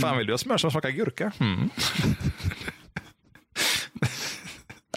[0.00, 1.32] Fan, vill du ha smör som smakar gurka?
[1.40, 1.70] Mm.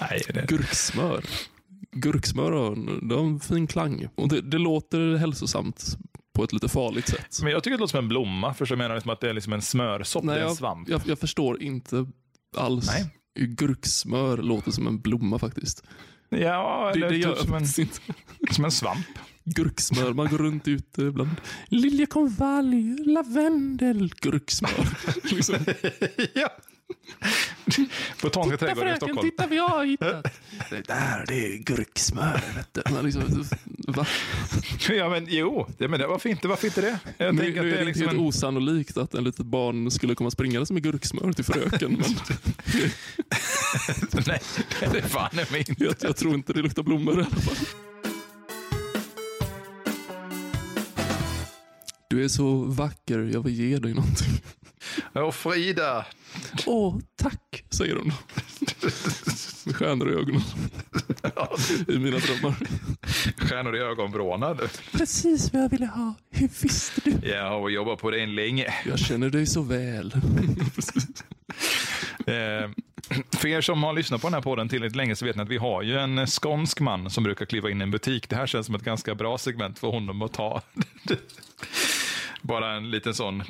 [0.01, 0.45] Nej, det...
[0.47, 1.23] Gurksmör.
[1.91, 4.07] Gurksmör har en, det har en fin klang.
[4.15, 5.97] Och det, det låter hälsosamt
[6.37, 7.39] på ett lite farligt sätt.
[7.41, 9.33] Men jag tycker det låter som en blomma, för så menar liksom att det är
[9.33, 10.89] liksom en smörsort, det är en jag, svamp.
[10.89, 12.07] jag, jag förstår inte
[12.57, 12.87] alls.
[12.87, 13.13] Nej.
[13.39, 15.83] Gurksmör låter som en blomma faktiskt.
[16.29, 18.01] Ja, Det, eller det gör typ som en, inte.
[18.51, 19.07] som en svamp.
[19.43, 21.29] Gurksmör, man går runt ute bland
[21.67, 24.87] liljekonvalj, lavendel, gurksmör.
[25.35, 25.55] liksom.
[26.33, 26.49] ja.
[28.21, 29.29] Botaniska trädgården i Stockholm.
[29.29, 30.23] titta vad jag har hittat.
[30.69, 32.41] Det där, det är gurksmör.
[32.55, 32.93] Vet du.
[32.93, 33.45] Man liksom,
[33.87, 34.05] va?
[34.89, 36.47] Ja, men jo, det, men det, varför inte?
[36.47, 36.99] Varför inte det?
[37.17, 38.25] Jag Nu, nu är det är det liksom helt en...
[38.25, 41.91] osannolikt att en litet barn skulle komma springande med gurksmör till fröken.
[41.91, 42.09] Men
[44.27, 44.41] Nej,
[44.79, 45.83] det är fan mig inte.
[45.83, 47.55] jag, jag tror inte det luktar blommor i alla fall.
[52.09, 54.41] Du är så vacker, jag vill ge dig någonting.
[55.15, 56.05] Åh, Frida.
[56.65, 58.11] Åh, tack, säger hon.
[59.65, 60.41] Med stjärnor i ögonen.
[61.87, 62.55] I mina drömmar.
[63.37, 64.57] Stjärnor i ögonvråna.
[64.91, 66.13] Precis vad jag ville ha.
[66.31, 67.29] Hur visste du?
[67.29, 68.73] Jag har jobbat på det länge.
[68.85, 70.13] Jag känner dig så väl.
[72.27, 72.69] Eh,
[73.31, 75.49] för er som har lyssnat på den här podden tillräckligt länge så vet ni att
[75.49, 78.29] vi har ju en skånsk man som brukar kliva in i en butik.
[78.29, 80.61] Det här känns som ett ganska bra segment för honom att ta.
[82.41, 83.43] Bara en liten sån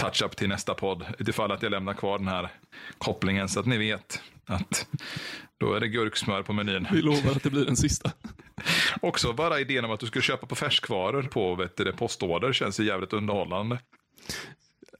[0.00, 1.04] touch-up till nästa podd.
[1.18, 2.48] Utifall att jag lämnar kvar den här
[2.98, 4.86] kopplingen så att ni vet att
[5.58, 6.86] då är det gurksmör på menyn.
[6.92, 8.10] Vi lovar att det blir den sista.
[9.00, 12.80] Också bara idén om att du skulle köpa på färskvaror på vet du, postorder känns
[12.80, 13.78] ju jävligt underhållande.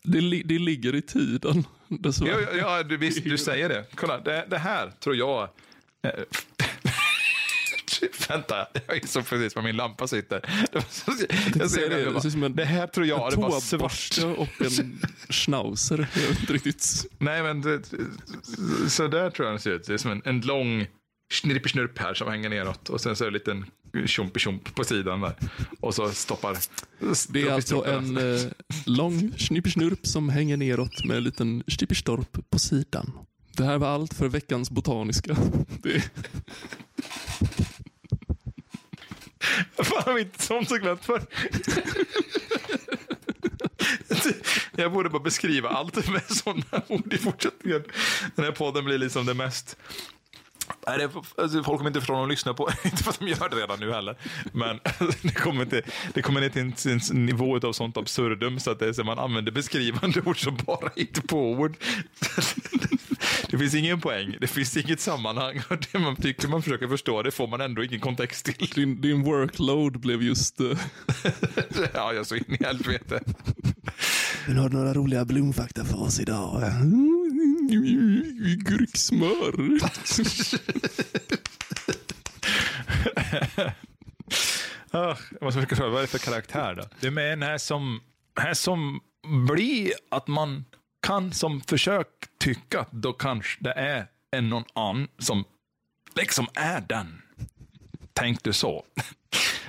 [0.05, 1.67] Det, li- det ligger i tiden.
[1.89, 2.49] dessvärre.
[2.57, 3.85] Ja, ja, du, visst, du säger det.
[3.95, 5.43] Kolla, det, det här tror jag...
[6.03, 6.11] eh,
[8.29, 10.69] Vänta, jag insåg precis var min lampa sitter.
[10.73, 14.39] Jag ser det, det, det ut som en- det här tror jag, det var svart.
[14.39, 14.49] och
[14.81, 16.07] en schnauzer.
[16.15, 17.07] Jag vet inte riktigt.
[17.19, 17.83] Nej, men det,
[18.89, 19.87] så där tror jag det ser ut.
[19.87, 20.87] Det är som en, en lång
[21.33, 25.21] snirp här som hänger neråt och sen så är det en liten tjomp på sidan
[25.21, 25.35] där.
[25.81, 26.57] Och så stoppar...
[27.33, 28.41] Det är alltså en eh,
[28.87, 33.13] lång snippersnurp som hänger neråt med en liten stipperstorp på sidan.
[33.57, 35.37] Det här var allt för veckans botaniska.
[35.83, 36.11] Det,
[39.77, 41.23] Fan, har vi inte sånt så glömt för?
[44.77, 47.85] Jag borde bara beskriva allt med sådana ord i fortsättningen.
[48.37, 49.77] Den här podden blir liksom det mest...
[50.87, 51.11] Nej, det,
[51.43, 53.81] alltså, folk kommer inte om de lyssnar på Inte för att de gör det redan
[53.81, 54.17] nu heller.
[54.53, 54.81] Men
[55.23, 55.83] det kommer inte,
[56.15, 59.05] det kommer inte till en, en nivå av sånt absurdum så att det är så
[59.05, 61.77] man använder beskrivande ord som bara inte på ord.
[63.51, 65.63] Det finns ingen poäng, det finns inget sammanhang.
[65.69, 68.67] Och det man tycker man försöker förstå, det får man ändå ingen kontext till.
[68.75, 70.61] din, din workload blev just...
[70.61, 70.79] Eh,
[71.95, 73.21] Ja, jag så in i helvete.
[74.47, 76.63] Men har du några roliga blomfakta för oss idag?
[78.57, 79.79] Gurksmör.
[84.91, 86.83] Ah, jag måste försöka vad är det för karaktär då?
[87.01, 88.01] Det är här som,
[88.41, 89.01] här som
[89.49, 90.65] blir att man
[91.07, 92.09] kan som försök
[92.41, 95.45] tycka att då kanske det är en någon annan som
[96.17, 97.23] liksom är den.
[98.13, 98.85] Tänk du så.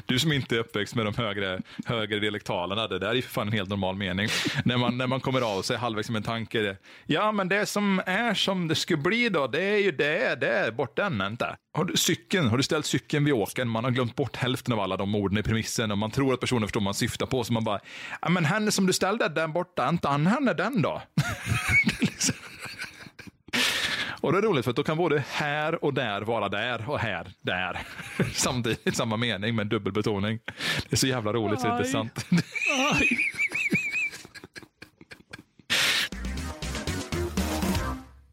[0.15, 3.29] Du som inte är uppväxt med de högre, högre dialektalerna, det där är ju för
[3.29, 4.27] fan en helt normal mening.
[4.65, 6.77] När man, när man kommer av sig halvvägs med en tanke.
[7.05, 10.49] Ja, men det som är som det skulle bli då, det är ju det, det
[10.49, 11.55] är bort den inte.
[11.73, 14.79] Har du cykeln, har du ställt cykeln vid åkern, man har glömt bort hälften av
[14.79, 17.43] alla de orden i premissen och man tror att personen förstår vad man syftar på,
[17.43, 17.79] så man bara,
[18.21, 21.01] ja men henne som du ställde den borta, inte han henne den då?
[21.99, 22.35] Liksom-
[24.25, 26.99] och det är roligt för att då kan både här och där vara där och
[26.99, 27.87] här, där.
[28.33, 30.39] Samtidigt, samma mening med dubbel betoning.
[30.45, 32.25] Det är så jävla roligt så intressant.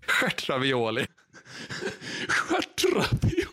[0.06, 1.06] Stjärtravioli.
[2.28, 3.46] Stjärtravioli.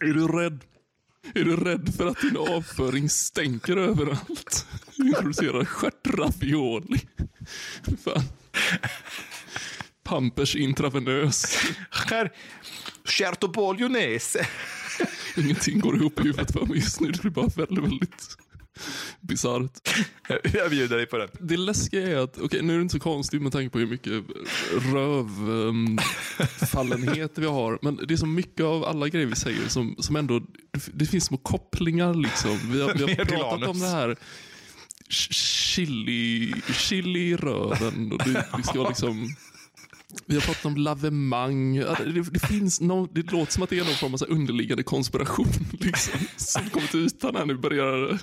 [0.00, 0.64] Är du rädd?
[1.34, 4.66] Är du rädd för att din avföring stänker överallt?
[4.98, 7.00] Introducerar stjärtravioli.
[8.04, 8.22] Fan.
[10.04, 11.58] Pampers intravenös.
[11.90, 12.32] Skär...
[13.04, 14.46] Stjärtobolionese.
[15.36, 17.10] Ingenting går ihop i huvudet för mig just nu.
[17.10, 18.36] Det blir bara väldigt, väldigt
[19.20, 19.88] bisarrt.
[20.54, 21.28] Jag bjuder dig på den.
[21.40, 23.86] Det läskiga är att, okej nu är det inte så konstigt med tanke på hur
[23.86, 24.12] mycket
[24.94, 27.78] rövfallenhet vi har.
[27.82, 30.42] Men det är så mycket av alla grejer vi säger som, som ändå,
[30.92, 32.58] det finns små kopplingar liksom.
[32.72, 34.16] Vi har, vi har pratat om det här
[35.08, 38.12] chili, chili i röven.
[38.12, 39.36] Och det, det ska liksom
[40.26, 41.76] vi har pratat om lavemang.
[41.76, 45.46] Det, det, finns någon, det låter som att det är någon form av underliggande konspiration
[45.72, 47.54] liksom, som kommer till ytan här nu.
[47.54, 48.18] Börjar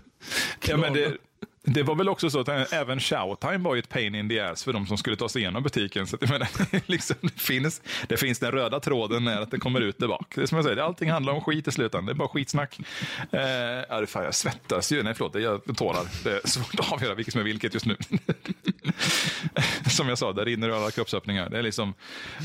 [0.68, 1.18] Ja, men det,
[1.62, 4.64] det var väl också så att även Showtime var ju ett pain in the ass
[4.64, 6.08] för de som skulle ta sig igenom butiken.
[6.08, 6.48] Så att, jag menar,
[6.92, 10.34] liksom, det, finns, det finns den röda tråden när att det kommer ut där bak.
[10.36, 12.06] Det är som jag säger, allting handlar om skit i slutändan.
[12.06, 12.80] Det är bara skitsnack.
[13.32, 13.42] Eh,
[13.90, 15.04] ja, det fan, jag svettas ju.
[15.04, 16.24] Nej, förlåt, jag tårar.
[16.24, 17.98] Det är svårt att avgöra vilket som är vilket just nu.
[19.90, 21.50] som jag sa, där rinner alla kroppsöppningar.
[21.50, 21.94] Det är liksom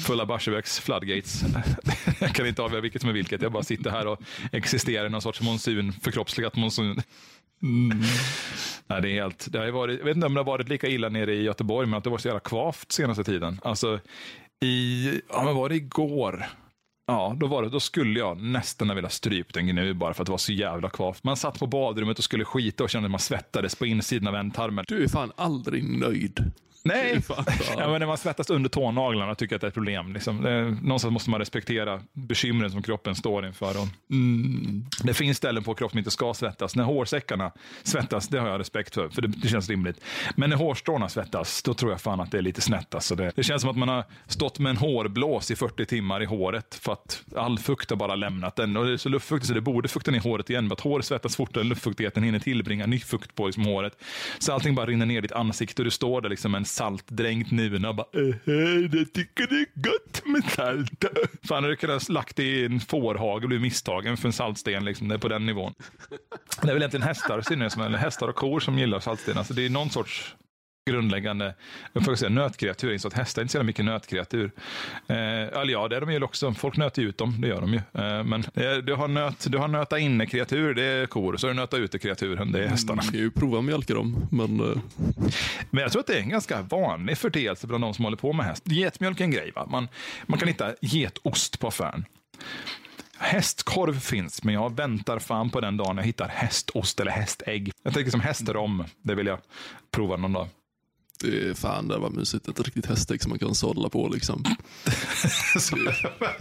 [0.06, 1.42] fulla Barsebäcks floodgates.
[2.20, 3.42] jag kan inte avgöra vilket som är vilket.
[3.42, 4.20] Jag bara sitter här och
[4.52, 7.02] existerar i någon sorts monsun, förkroppsligat monsun.
[7.62, 7.98] Mm.
[8.86, 10.68] Nej, det är helt, det har ju varit, jag vet inte om det har varit
[10.68, 13.60] lika illa nere i Göteborg, men att det var så jävla kvavt senaste tiden.
[13.62, 14.00] Alltså,
[14.64, 16.46] i, ja men var det igår?
[17.06, 20.22] Ja, då, var det, då skulle jag nästan ha velat strypa en gnu bara för
[20.22, 21.24] att det var så jävla kvavt.
[21.24, 24.34] Man satt på badrummet och skulle skita och kände att man svettades på insidan av
[24.34, 24.84] ändtarmen.
[24.88, 26.52] Du är fan aldrig nöjd.
[26.82, 27.22] Nej,
[27.76, 30.12] ja, men när man svettas under tånaglarna tycker jag att det är ett problem.
[30.12, 30.42] Liksom.
[30.42, 33.70] Det, någonstans måste man respektera bekymren som kroppen står inför.
[33.70, 33.88] Och
[35.02, 36.76] Det finns ställen på kroppen som inte ska svettas.
[36.76, 40.00] När hårsäckarna svettas, det har jag respekt för, för det, det känns rimligt.
[40.36, 42.94] Men när hårstråna svettas, då tror jag fan att det är lite snett.
[42.94, 46.22] Alltså det, det känns som att man har stått med en hårblås i 40 timmar
[46.22, 48.76] i håret för att all fukt har bara lämnat den.
[48.76, 50.64] Och det är så luftfuktigt så det borde fukta ner håret igen.
[50.64, 53.92] Men att håret svettas fortare än luftfuktigheten hinner tillbringa ny fukt på liksom håret.
[54.38, 57.50] Så allting bara rinner ner i ditt ansikte och du står där liksom en saltdränkt
[57.50, 61.04] nuna och bara jag tycker det är gott med salt.
[61.48, 64.84] Fan, hade kunnat lagt det i en fårhage och blivit misstagen för en saltsten.
[64.84, 65.08] Liksom.
[65.08, 65.74] Det är på den nivån.
[66.62, 69.64] Det är väl egentligen hästar, som- eller hästar och kor som gillar saltstenar, Alltså, det
[69.66, 70.34] är någon sorts
[70.88, 71.54] grundläggande
[71.92, 72.90] jag får säga, nötkreatur.
[72.92, 74.50] Jag att hästar är inte så mycket nötkreatur.
[75.06, 76.54] Eh, eller ja, det är de ju också.
[76.54, 77.78] Folk nöter ut dem, det gör de ju.
[77.78, 81.36] Eh, men eh, du har, nöt, du har nöta inne-kreatur, det är kor.
[81.36, 83.02] Så har du nöta ute-kreaturen, det är hästarna.
[83.02, 84.80] Man kan ju prova att mjölka dem, men eh,
[85.70, 88.32] Men jag tror att det är en ganska vanlig företeelse bland de som håller på
[88.32, 88.62] med häst.
[88.66, 89.52] Getmjölk är en grej.
[89.54, 89.66] Va?
[89.70, 89.88] Man,
[90.26, 92.04] man kan hitta getost på affären.
[93.20, 97.72] Hästkorv finns, men jag väntar fan på den dagen jag hittar hästost eller hästägg.
[97.82, 98.84] Jag tänker som hästrom.
[99.02, 99.38] Det vill jag
[99.90, 100.48] prova någon dag.
[101.20, 102.48] Det är fan det var mysigt.
[102.48, 104.44] Ett riktigt hästägg som man kan sadla på liksom.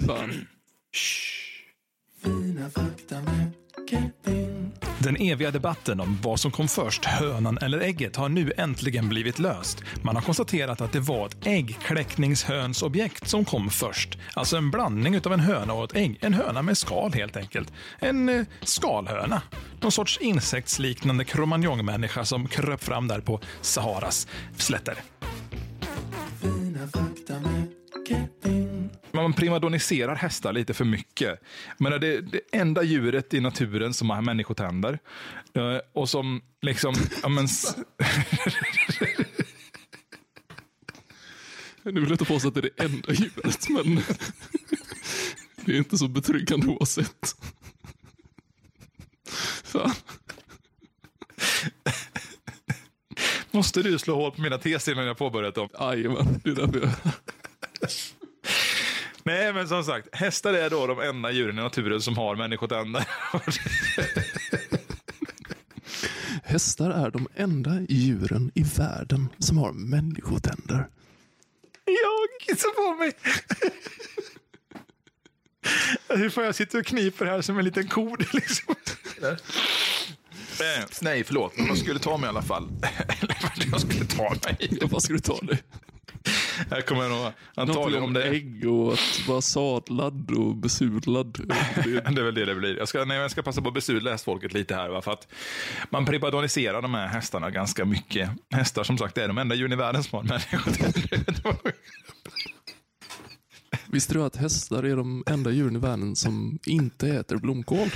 [0.07, 0.47] Fan.
[5.07, 9.39] Den eviga debatten om vad som kom först, hönan eller ägget, har nu äntligen blivit
[9.39, 9.83] löst.
[10.01, 14.17] Man har konstaterat att det var ett äggkläckningshönsobjekt som kom först.
[14.33, 16.17] Alltså en blandning av en höna och ett ägg.
[16.21, 17.73] En höna med skal helt enkelt.
[17.99, 19.41] En eh, skalhöna.
[19.81, 24.95] Någon sorts insektsliknande kromanjongmänniska som kröp fram där på Saharas slätter.
[29.17, 31.39] Man primadoniserar hästar lite för mycket.
[31.77, 34.99] Men det det enda djuret i naturen som har människotänder.
[35.53, 36.95] Eh, Och som liksom...
[37.23, 37.47] ja, men,
[41.83, 43.95] Nu vill jag ta på sig att det är det enda djuret, men
[45.65, 47.35] det är inte så betryggande oavsett.
[49.63, 49.91] Fan.
[53.51, 55.69] måste du slå hål på mina teser innan jag påbörjat dem?
[55.79, 56.91] Jajamän, det är därför jag...
[59.27, 63.03] Nej, men som sagt, hästar är då de enda djuren i naturen som har människotänder.
[66.43, 70.87] Hästar är de enda djuren i världen som har människotänder.
[71.85, 73.11] Jag kissar på mig.
[76.19, 78.15] Hur får jag sitta och kniper här som en liten ko?
[78.33, 78.75] Liksom.
[81.01, 81.57] Nej, förlåt.
[81.57, 82.63] Men jag skulle ta mig i alla fall.
[83.21, 84.77] Eller vart jag skulle ta mig.
[84.81, 85.63] Ja, vad ska du ta dig?
[86.71, 88.23] Här kommer jag nog antagligen om det.
[88.23, 91.37] ägg och att vara sadlad och besudlad.
[91.83, 92.77] Det är väl det det blir.
[92.77, 94.89] Jag ska, nej, jag ska passa på att besudla hästfolket lite här.
[94.89, 95.01] Va?
[95.01, 95.27] För att
[95.89, 98.29] man primadoniserar de här hästarna ganska mycket.
[98.51, 100.73] Hästar som sagt är de enda djuren i världen som har människor.
[103.91, 107.89] Visste du att hästar är de enda djuren i världen som inte äter blomkål?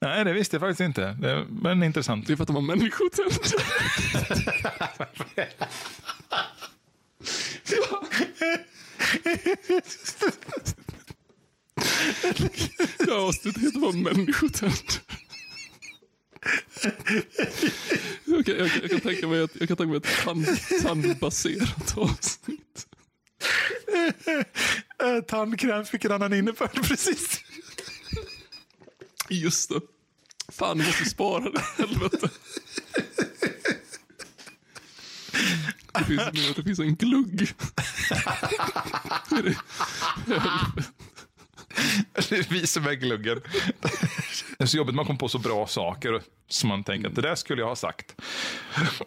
[0.00, 1.16] nej, det visste jag faktiskt inte.
[1.20, 2.26] Det är, men intressant.
[2.26, 3.38] Det är för att de har människotänder.
[13.42, 15.00] Det heter bara människotänder.
[18.24, 20.46] Jag kan, jag, jag kan tänka mig ett, jag kan tänka mig ett tand,
[20.82, 22.86] tandbaserat avsnitt.
[25.02, 27.40] Äh, tandkräm fick en annan innebörd precis.
[29.28, 29.80] Just det.
[30.48, 31.60] Fan, du måste spara det.
[31.60, 32.30] Helvete.
[35.92, 37.48] Det finns, det finns en glugg.
[42.28, 43.40] Det- är vi som är gluggen.
[44.58, 47.22] Det är så jobbigt man kommer på så bra saker som man tänker att det
[47.22, 48.14] där skulle jag ha sagt.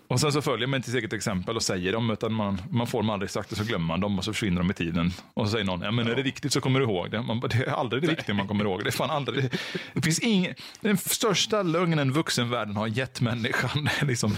[0.07, 2.87] Och sen så följer man inte sitt eget exempel och säger dem, utan man, man
[2.87, 5.13] får dem aldrig sagt och så glömmer man dem och så försvinner de i tiden.
[5.33, 7.21] Och så säger någon, ja men är det viktigt så kommer du ihåg det.
[7.21, 8.83] Man, det är aldrig det viktiga man kommer ihåg.
[8.83, 9.51] Det är fan aldrig
[9.93, 10.01] det.
[10.01, 14.37] Finns ingen, den största lögnen vuxenvärlden har gett människan liksom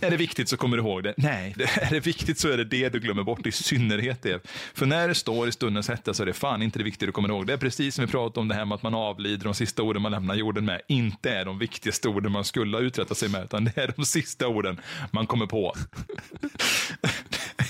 [0.00, 1.14] är det viktigt så kommer du ihåg det.
[1.16, 4.46] Nej, är det viktigt så är det det du glömmer bort, i synnerhet det.
[4.74, 7.12] För när det står i stundens hetta så är det fan inte det viktiga du
[7.12, 7.46] kommer ihåg.
[7.46, 9.82] Det är precis som vi pratade om det här med att man avlider, de sista
[9.82, 13.28] orden man lämnar jorden med, inte är de viktigaste orden man skulle ha uträttat sig
[13.28, 15.74] med, utan det är de sista orden man kommer på.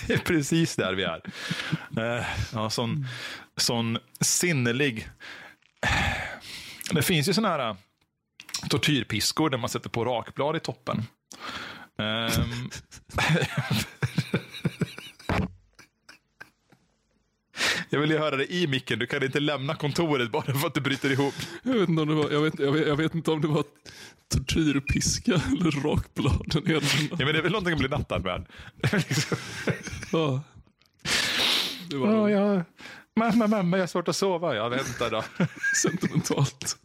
[0.06, 1.20] Det är precis där vi är.
[1.96, 3.06] Eh, Ja, sån,
[3.56, 5.08] sån sinnerlig...
[6.92, 7.76] Det finns ju såna här
[8.68, 11.02] tortyrpiskor där man sätter på rakblad i toppen.
[12.00, 12.70] Ehm.
[17.90, 18.98] Jag vill ju höra det i micken.
[18.98, 21.34] Du kan inte lämna kontoret bara för att du bryter ihop.
[21.62, 23.48] Jag vet inte om det var, jag vet, jag vet, jag vet inte om det
[23.48, 23.64] var
[24.34, 26.62] tortyrpiska eller rakbladen.
[26.66, 26.82] ändan.
[27.10, 28.46] Ja, men det är väl någonting att bli nattad med.
[30.12, 30.42] Ja.
[31.90, 32.64] Det var Ja, ja.
[33.16, 34.54] Mamma, mamma, jag har svårt att sova.
[34.54, 35.24] Jag väntar då.
[35.82, 36.76] sentimentalt.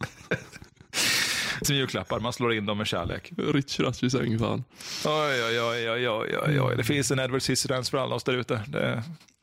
[1.62, 3.32] Som julklappar, man slår in dem med kärlek.
[3.38, 4.64] Rich Ratch i säng fan.
[5.04, 6.76] Oj, oj, oj, oj, oj, oj, oj.
[6.76, 8.60] Det finns en Edward Scissorhands för alla oss där ute.
[8.68, 9.02] Det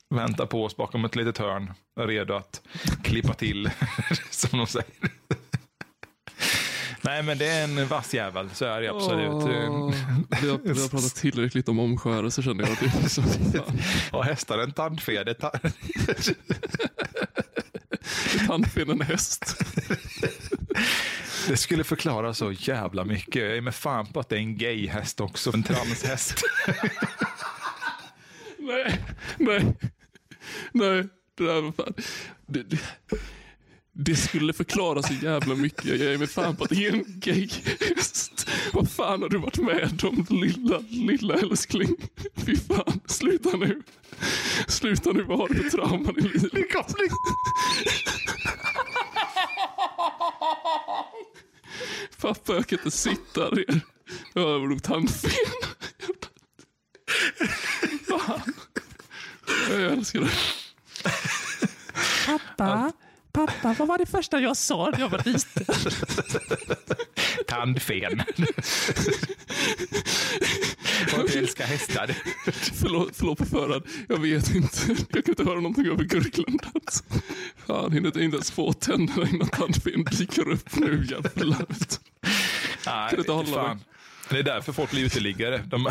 [0.10, 1.74] väntar på oss bakom ett litet hörn.
[2.00, 2.62] Redo att
[3.04, 3.70] klippa till,
[4.30, 4.88] som de säger.
[7.06, 8.50] Nej, men det är en vass jävel.
[8.54, 9.28] Så är det absolut.
[9.30, 9.94] Åh,
[10.42, 12.72] vi, har, vi har pratat tillräckligt om omskärelse känner jag.
[13.56, 15.24] Är Och hästar en tandfe.
[15.24, 15.52] Det ta-
[18.48, 19.56] tandfen en häst.
[21.48, 23.36] Det skulle förklara så jävla mycket.
[23.36, 25.54] Jag är med fan på att det är en gay häst också.
[25.54, 26.42] En transhäst.
[28.58, 29.00] Nej,
[29.38, 29.76] nej,
[30.72, 31.04] nej.
[31.38, 31.94] Det där var fan.
[32.46, 32.80] Det, det,
[33.96, 35.86] det skulle förklara så jävla mycket.
[35.86, 37.50] Jag ger mig fan på att det är en gay.
[38.74, 41.96] Vad fan har du varit med om lilla, lilla älskling?
[42.46, 43.82] Fy fan, sluta nu.
[44.68, 46.52] Sluta nu, vad har du för trauman i livet?
[52.22, 53.82] Pappa, jag kan inte sitta ner.
[54.34, 55.32] Jag har nog tandfen.
[58.08, 58.54] Fan.
[59.70, 60.32] Jag älskar det.
[62.26, 62.92] Pappa,
[63.34, 65.66] pappa, vad var det första jag sa när jag var liten?
[67.48, 68.20] Tandfen.
[71.14, 72.16] Och jag älskar hästar.
[72.82, 73.84] Förlåt, förlåt på förhand.
[74.10, 74.78] Jag vet inte.
[75.10, 77.04] Jag kan inte höra någonting över gurglandet.
[77.68, 81.08] Fan, hinner inte ens få tänderna innan tandfen dyker upp nu.
[81.12, 81.66] Jävlar.
[82.86, 83.80] Nej, Kan du inte hålla fan.
[84.34, 85.62] Det är därför folk blir uteliggare.
[85.66, 85.84] De,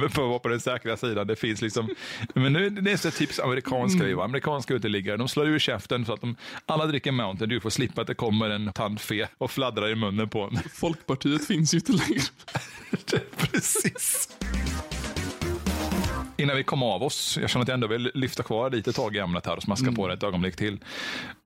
[0.00, 1.26] de får vara på den säkra sidan.
[1.26, 1.88] Det finns liksom,
[2.34, 4.14] men nu, det är så typiskt amerikansk grej.
[4.14, 4.24] va?
[4.24, 5.16] Amerikanska uteliggare.
[5.16, 8.14] De slår ur käften så att de, alla dricker Mountain för att slippa att det
[8.14, 10.58] kommer en tandfe och fladdrar i munnen på en.
[10.72, 12.22] Folkpartiet finns ju inte längre.
[13.36, 14.28] Precis.
[16.36, 19.16] Innan vi kom av oss, jag känner att jag ändå vill lyfta kvar lite tag
[19.16, 20.78] i ämnet här och smaska på det ett ögonblick till.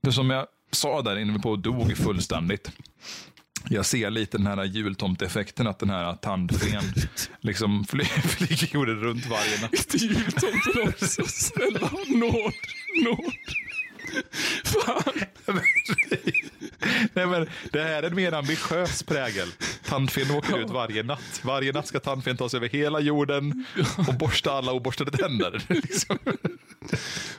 [0.03, 2.70] Det som jag sa där innan vi på dog fullständigt.
[3.68, 6.82] Jag ser lite den här jultomteffekten, att den här tandfen
[7.40, 9.72] liksom fly- flyger jorden runt varje natt.
[9.74, 11.22] Inte jultomten också.
[11.26, 12.52] Snälla, nåd,
[13.04, 13.32] nåd.
[14.64, 15.12] Fan.
[17.14, 19.48] Nej, men det här är en mer ambitiös prägel.
[19.84, 21.40] Tandfen åker ut varje natt.
[21.44, 23.64] Varje natt ska tandfen ta sig över hela jorden
[24.08, 25.62] och borsta alla oborstade tänder.
[25.68, 26.18] Liksom.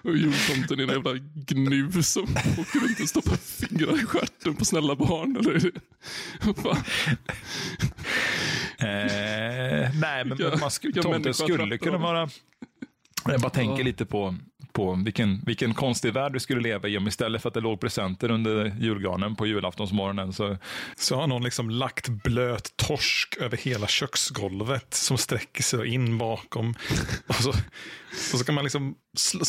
[0.01, 2.23] Och jultomten är en jävla gnu som
[2.59, 5.37] åker runt och stoppar fingrar i stjärten på snälla barn.
[5.37, 5.71] Eller?
[8.81, 12.29] Eh, nej, men Vilka- man tomten skulle kunna vara...
[13.25, 14.35] Jag bara tänker lite på,
[14.73, 17.79] på vilken, vilken konstig värld vi skulle leva i om istället för att det låg
[17.79, 20.57] presenter under julgranen på julaftonsmorgonen så,
[20.95, 26.75] så har någon liksom lagt blöt torsk över hela köksgolvet som sträcker sig in bakom.
[27.27, 27.49] Och så,
[28.33, 28.95] och så kan man liksom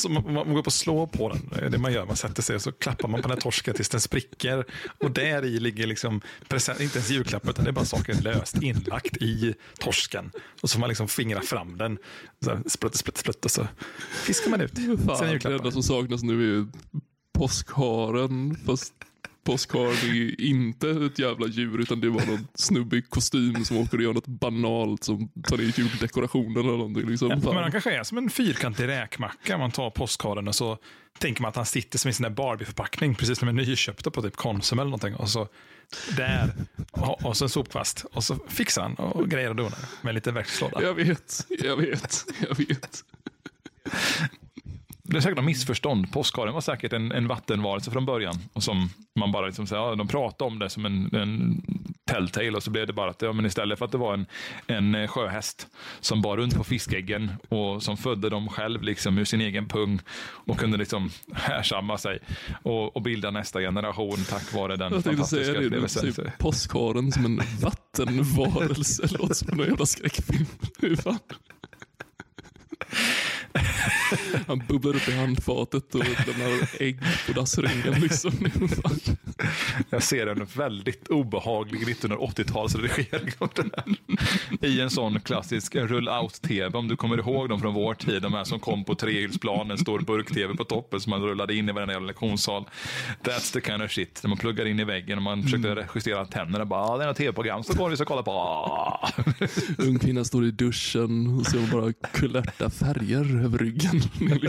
[0.09, 1.49] man, går och slår på den.
[1.53, 2.07] Det är det man gör.
[2.07, 4.65] Man sätter sig och så klappar man på den här torsken tills den spricker.
[4.99, 8.63] Och där i ligger liksom present, inte ens julklapp utan det är bara saker löst
[8.63, 10.31] inlagt i torsken.
[10.63, 11.99] Och så får man liksom fingra fram den.
[12.45, 13.67] Så här, sprutt, sprutt, sprutt och så
[14.13, 14.75] fiskar man ut.
[14.77, 15.57] Sen Fan, det julklappar.
[15.57, 16.67] enda som saknas nu är ju
[17.39, 18.57] påskharen.
[18.67, 18.95] Fast
[19.51, 23.97] påskharen är inte ett jävla djur utan det var någon snubbe i kostym som åker
[23.97, 27.11] och gör något banalt som tar ner juldekorationer eller någonting.
[27.11, 27.29] Liksom.
[27.31, 29.59] Ja, men han kanske är som en fyrkantig räkmacka.
[29.59, 30.79] Man tar påskharen och så
[31.19, 34.37] tänker man att han sitter som i där Barbie-förpackning, precis som en nyköpta på typ
[34.37, 35.15] Konsum eller någonting.
[35.15, 35.49] Och så
[36.17, 36.53] där,
[36.91, 38.05] och, och så en sopkvast.
[38.13, 40.83] Och så fixar han och grejer och donar med en liten verktygslåda.
[40.83, 43.05] Jag vet, jag vet, jag vet.
[45.11, 46.13] Det är säkert något missförstånd.
[46.13, 48.35] Påskharen var säkert en, en vattenvarelse från början.
[48.53, 51.63] Och som man bara liksom, så ja, de pratade om det som en, en
[52.11, 54.27] telltale och så blev det bara att ja, men istället för att det var en,
[54.67, 55.67] en eh, sjöhäst
[56.01, 60.01] som bar runt på fiskäggen och som födde dem själv liksom ur sin egen pung
[60.23, 62.19] och kunde liksom härsamma sig
[62.63, 66.13] och, och bilda nästa generation tack vare den Jag fantastiska säga upplevelsen.
[66.13, 69.03] säger påskharen som en vattenvarelse.
[69.19, 70.47] Låter som en jävla skräckfilm.
[70.79, 71.19] Hur fan?
[74.47, 78.01] Han bubblar upp i handfatet och lämnar ägg på dassringen.
[78.01, 78.33] Liksom.
[79.91, 83.71] Jag ser en väldigt obehaglig 1980-talsredigering av den.
[84.61, 88.23] I en sån klassisk rull-out-tv, om du kommer ihåg dem från vår tid.
[88.23, 91.69] De här som kom på trehjulsplan, en stor burk-tv på toppen som man rullade in
[91.69, 92.65] i varenda jävla lektionssal.
[93.23, 94.21] That's the kind of shit.
[94.23, 96.65] När man pluggar in i väggen och man försökte justera tänderna.
[96.65, 99.11] Bara, ah, det är något tv-program så går vi så kolla på.
[99.79, 104.01] Ung kvinna står i duschen och ser bara kulörta färger över ryggen.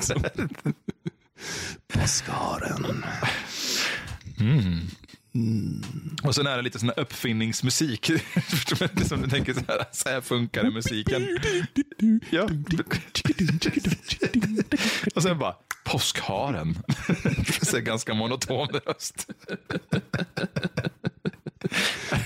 [1.88, 2.08] Det är
[4.42, 4.82] liksom.
[5.34, 5.84] Påskharen.
[6.24, 8.06] Och sen är det lite sån här uppfinningsmusik.
[9.08, 11.40] som du tänker så här, så här funkar det musiken.
[12.30, 12.50] Ja.
[15.16, 16.78] Och sen bara, påskharen.
[17.62, 19.28] Så ganska monoton röst.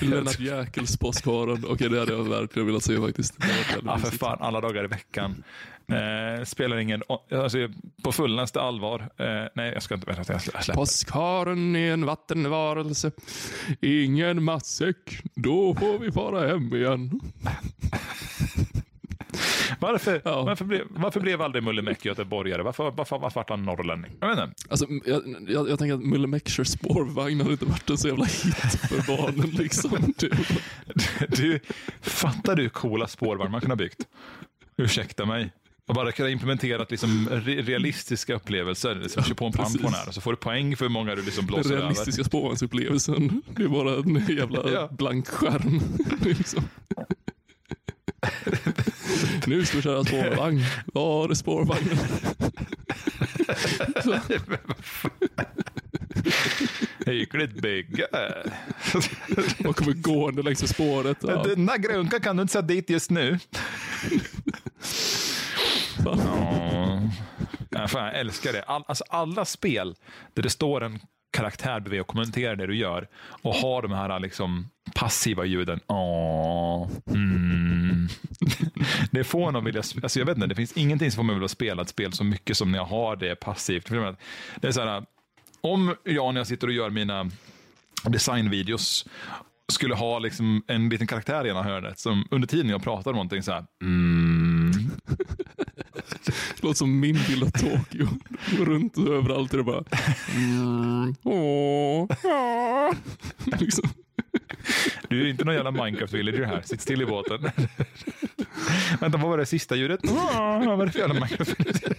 [0.00, 1.64] Lennart Jäkels Påskharen.
[1.68, 3.34] Okej, det hade jag verkligen velat se faktiskt.
[3.84, 5.42] Ja, för fan, alla dagar i veckan.
[5.88, 7.02] Eh, spelar ingen...
[7.32, 7.68] Alltså,
[8.02, 9.00] på fullaste allvar.
[9.16, 10.32] Eh, nej, jag ska inte berätta.
[10.32, 10.72] Jag släpper.
[10.74, 13.10] Påskharen är en vattenvarelse.
[13.80, 15.20] Ingen matsäck.
[15.34, 17.20] Då får vi fara hem igen.
[19.80, 20.42] Varför, Ja.
[20.42, 22.62] varför, blev, varför blev aldrig Mulle Meck göteborgare?
[22.62, 24.10] Varför, varför, varför vart han norrlänning?
[24.20, 24.54] Jag vet inte.
[24.70, 28.08] Alltså, jag, jag, jag tänker att Mulle Meck kör spårvagn hade inte varit en så
[28.08, 28.54] jävla hit
[28.88, 29.50] för barnen.
[29.50, 29.90] Liksom.
[30.18, 30.30] Det-
[31.36, 31.60] Du,
[32.00, 34.06] fattar du hur coola spårvagnar man kunde ha byggt?
[34.76, 35.52] Ursäkta mig.
[35.88, 38.94] Och bara kunna implementera liksom re realistiska upplevelser.
[38.94, 41.22] Liksom, kör på en pannpån här och så får du poäng för hur många du
[41.22, 41.80] liksom Den blåser över.
[41.82, 43.42] realistiska spårvagnsupplevelsen.
[43.56, 44.88] Det är bara en jävla Ja.
[44.92, 45.80] blank skärm.
[46.20, 46.64] Liksom.
[49.46, 50.64] nu ska vi köra spårvagn.
[50.86, 51.98] Var är spårvagnen?
[57.06, 58.06] Hyggligt bygge.
[59.58, 61.16] man kommer gående längs spåret.
[61.20, 63.38] Ja, Denna grunka kan du inte sätta dit just nu.
[66.04, 67.88] Ja.
[67.88, 68.62] Fan, jag älskar det.
[68.62, 69.94] All, alltså alla spel
[70.34, 70.98] där det står en
[71.32, 73.08] karaktär bredvid och kommenterar det du gör
[73.42, 75.80] och har de här liksom passiva ljuden.
[75.86, 78.08] Åh, mm.
[79.10, 81.36] Det får någon vilja, alltså jag vet inte, det finns ingenting som får mig att
[81.36, 83.88] vilja spela ett spel så mycket som när jag har det passivt.
[84.60, 85.04] Det är så här,
[85.60, 87.30] om jag när jag sitter och gör mina
[88.04, 89.06] designvideos
[89.72, 93.14] skulle ha liksom en liten karaktär i ena hörnet som under tiden jag pratar om
[93.14, 93.64] någonting så här.
[93.82, 94.72] Mm,
[96.66, 98.08] låter som min bild av Tokyo.
[98.58, 99.84] Går runt överallt och det bara...
[100.36, 102.08] Mm, åh.
[103.60, 103.88] Liksom.
[105.08, 106.62] Du är inte någon jävla Minecraft-villager här.
[106.64, 107.40] Sitt still i båten.
[109.00, 110.00] Vänta, vad var det sista ljudet?
[110.10, 111.96] Ah, vad var det för jävla Minecraft-villager?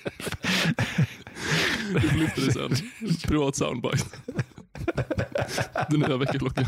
[1.93, 2.75] Du får lyfta det sen.
[3.27, 4.05] Privat soundbite.
[5.89, 6.65] Den nya väckarklockan.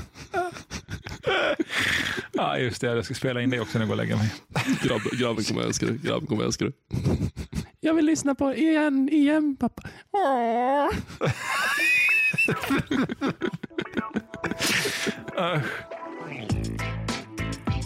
[2.32, 2.88] Ja, just det.
[2.88, 4.34] Jag ska spela in det också när jag går och lägger mig.
[4.84, 5.98] Grabb, grabben kommer älska det.
[6.08, 6.72] Grabben kommer älska det.
[7.82, 9.84] Jag vill lyssna på igen, igen pappa.
[10.12, 10.90] Åh.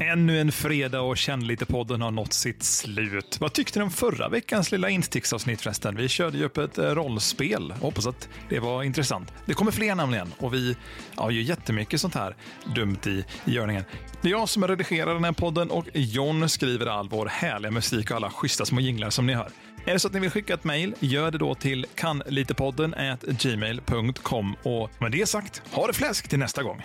[0.01, 3.37] Ännu en fredag och Känn lite-podden har nått sitt slut.
[3.39, 5.95] Vad tyckte ni om förra veckans lilla insticksavsnitt förresten?
[5.95, 7.71] Vi körde ju upp ett eh, rollspel.
[7.71, 9.33] Hoppas att det var intressant.
[9.45, 10.77] Det kommer fler nämligen och vi
[11.17, 12.35] ja, gör jättemycket sånt här
[12.75, 13.83] dumt i, i görningen.
[14.21, 18.11] Det är jag som redigerar den här podden och John skriver all vår härliga musik
[18.11, 19.49] och alla schyssta små jinglar som ni hör.
[19.85, 24.55] Är det så att ni vill skicka ett mejl, gör det då till kanlitepodden gmail.com
[24.63, 26.83] och med det sagt, ha det fläsk till nästa gång.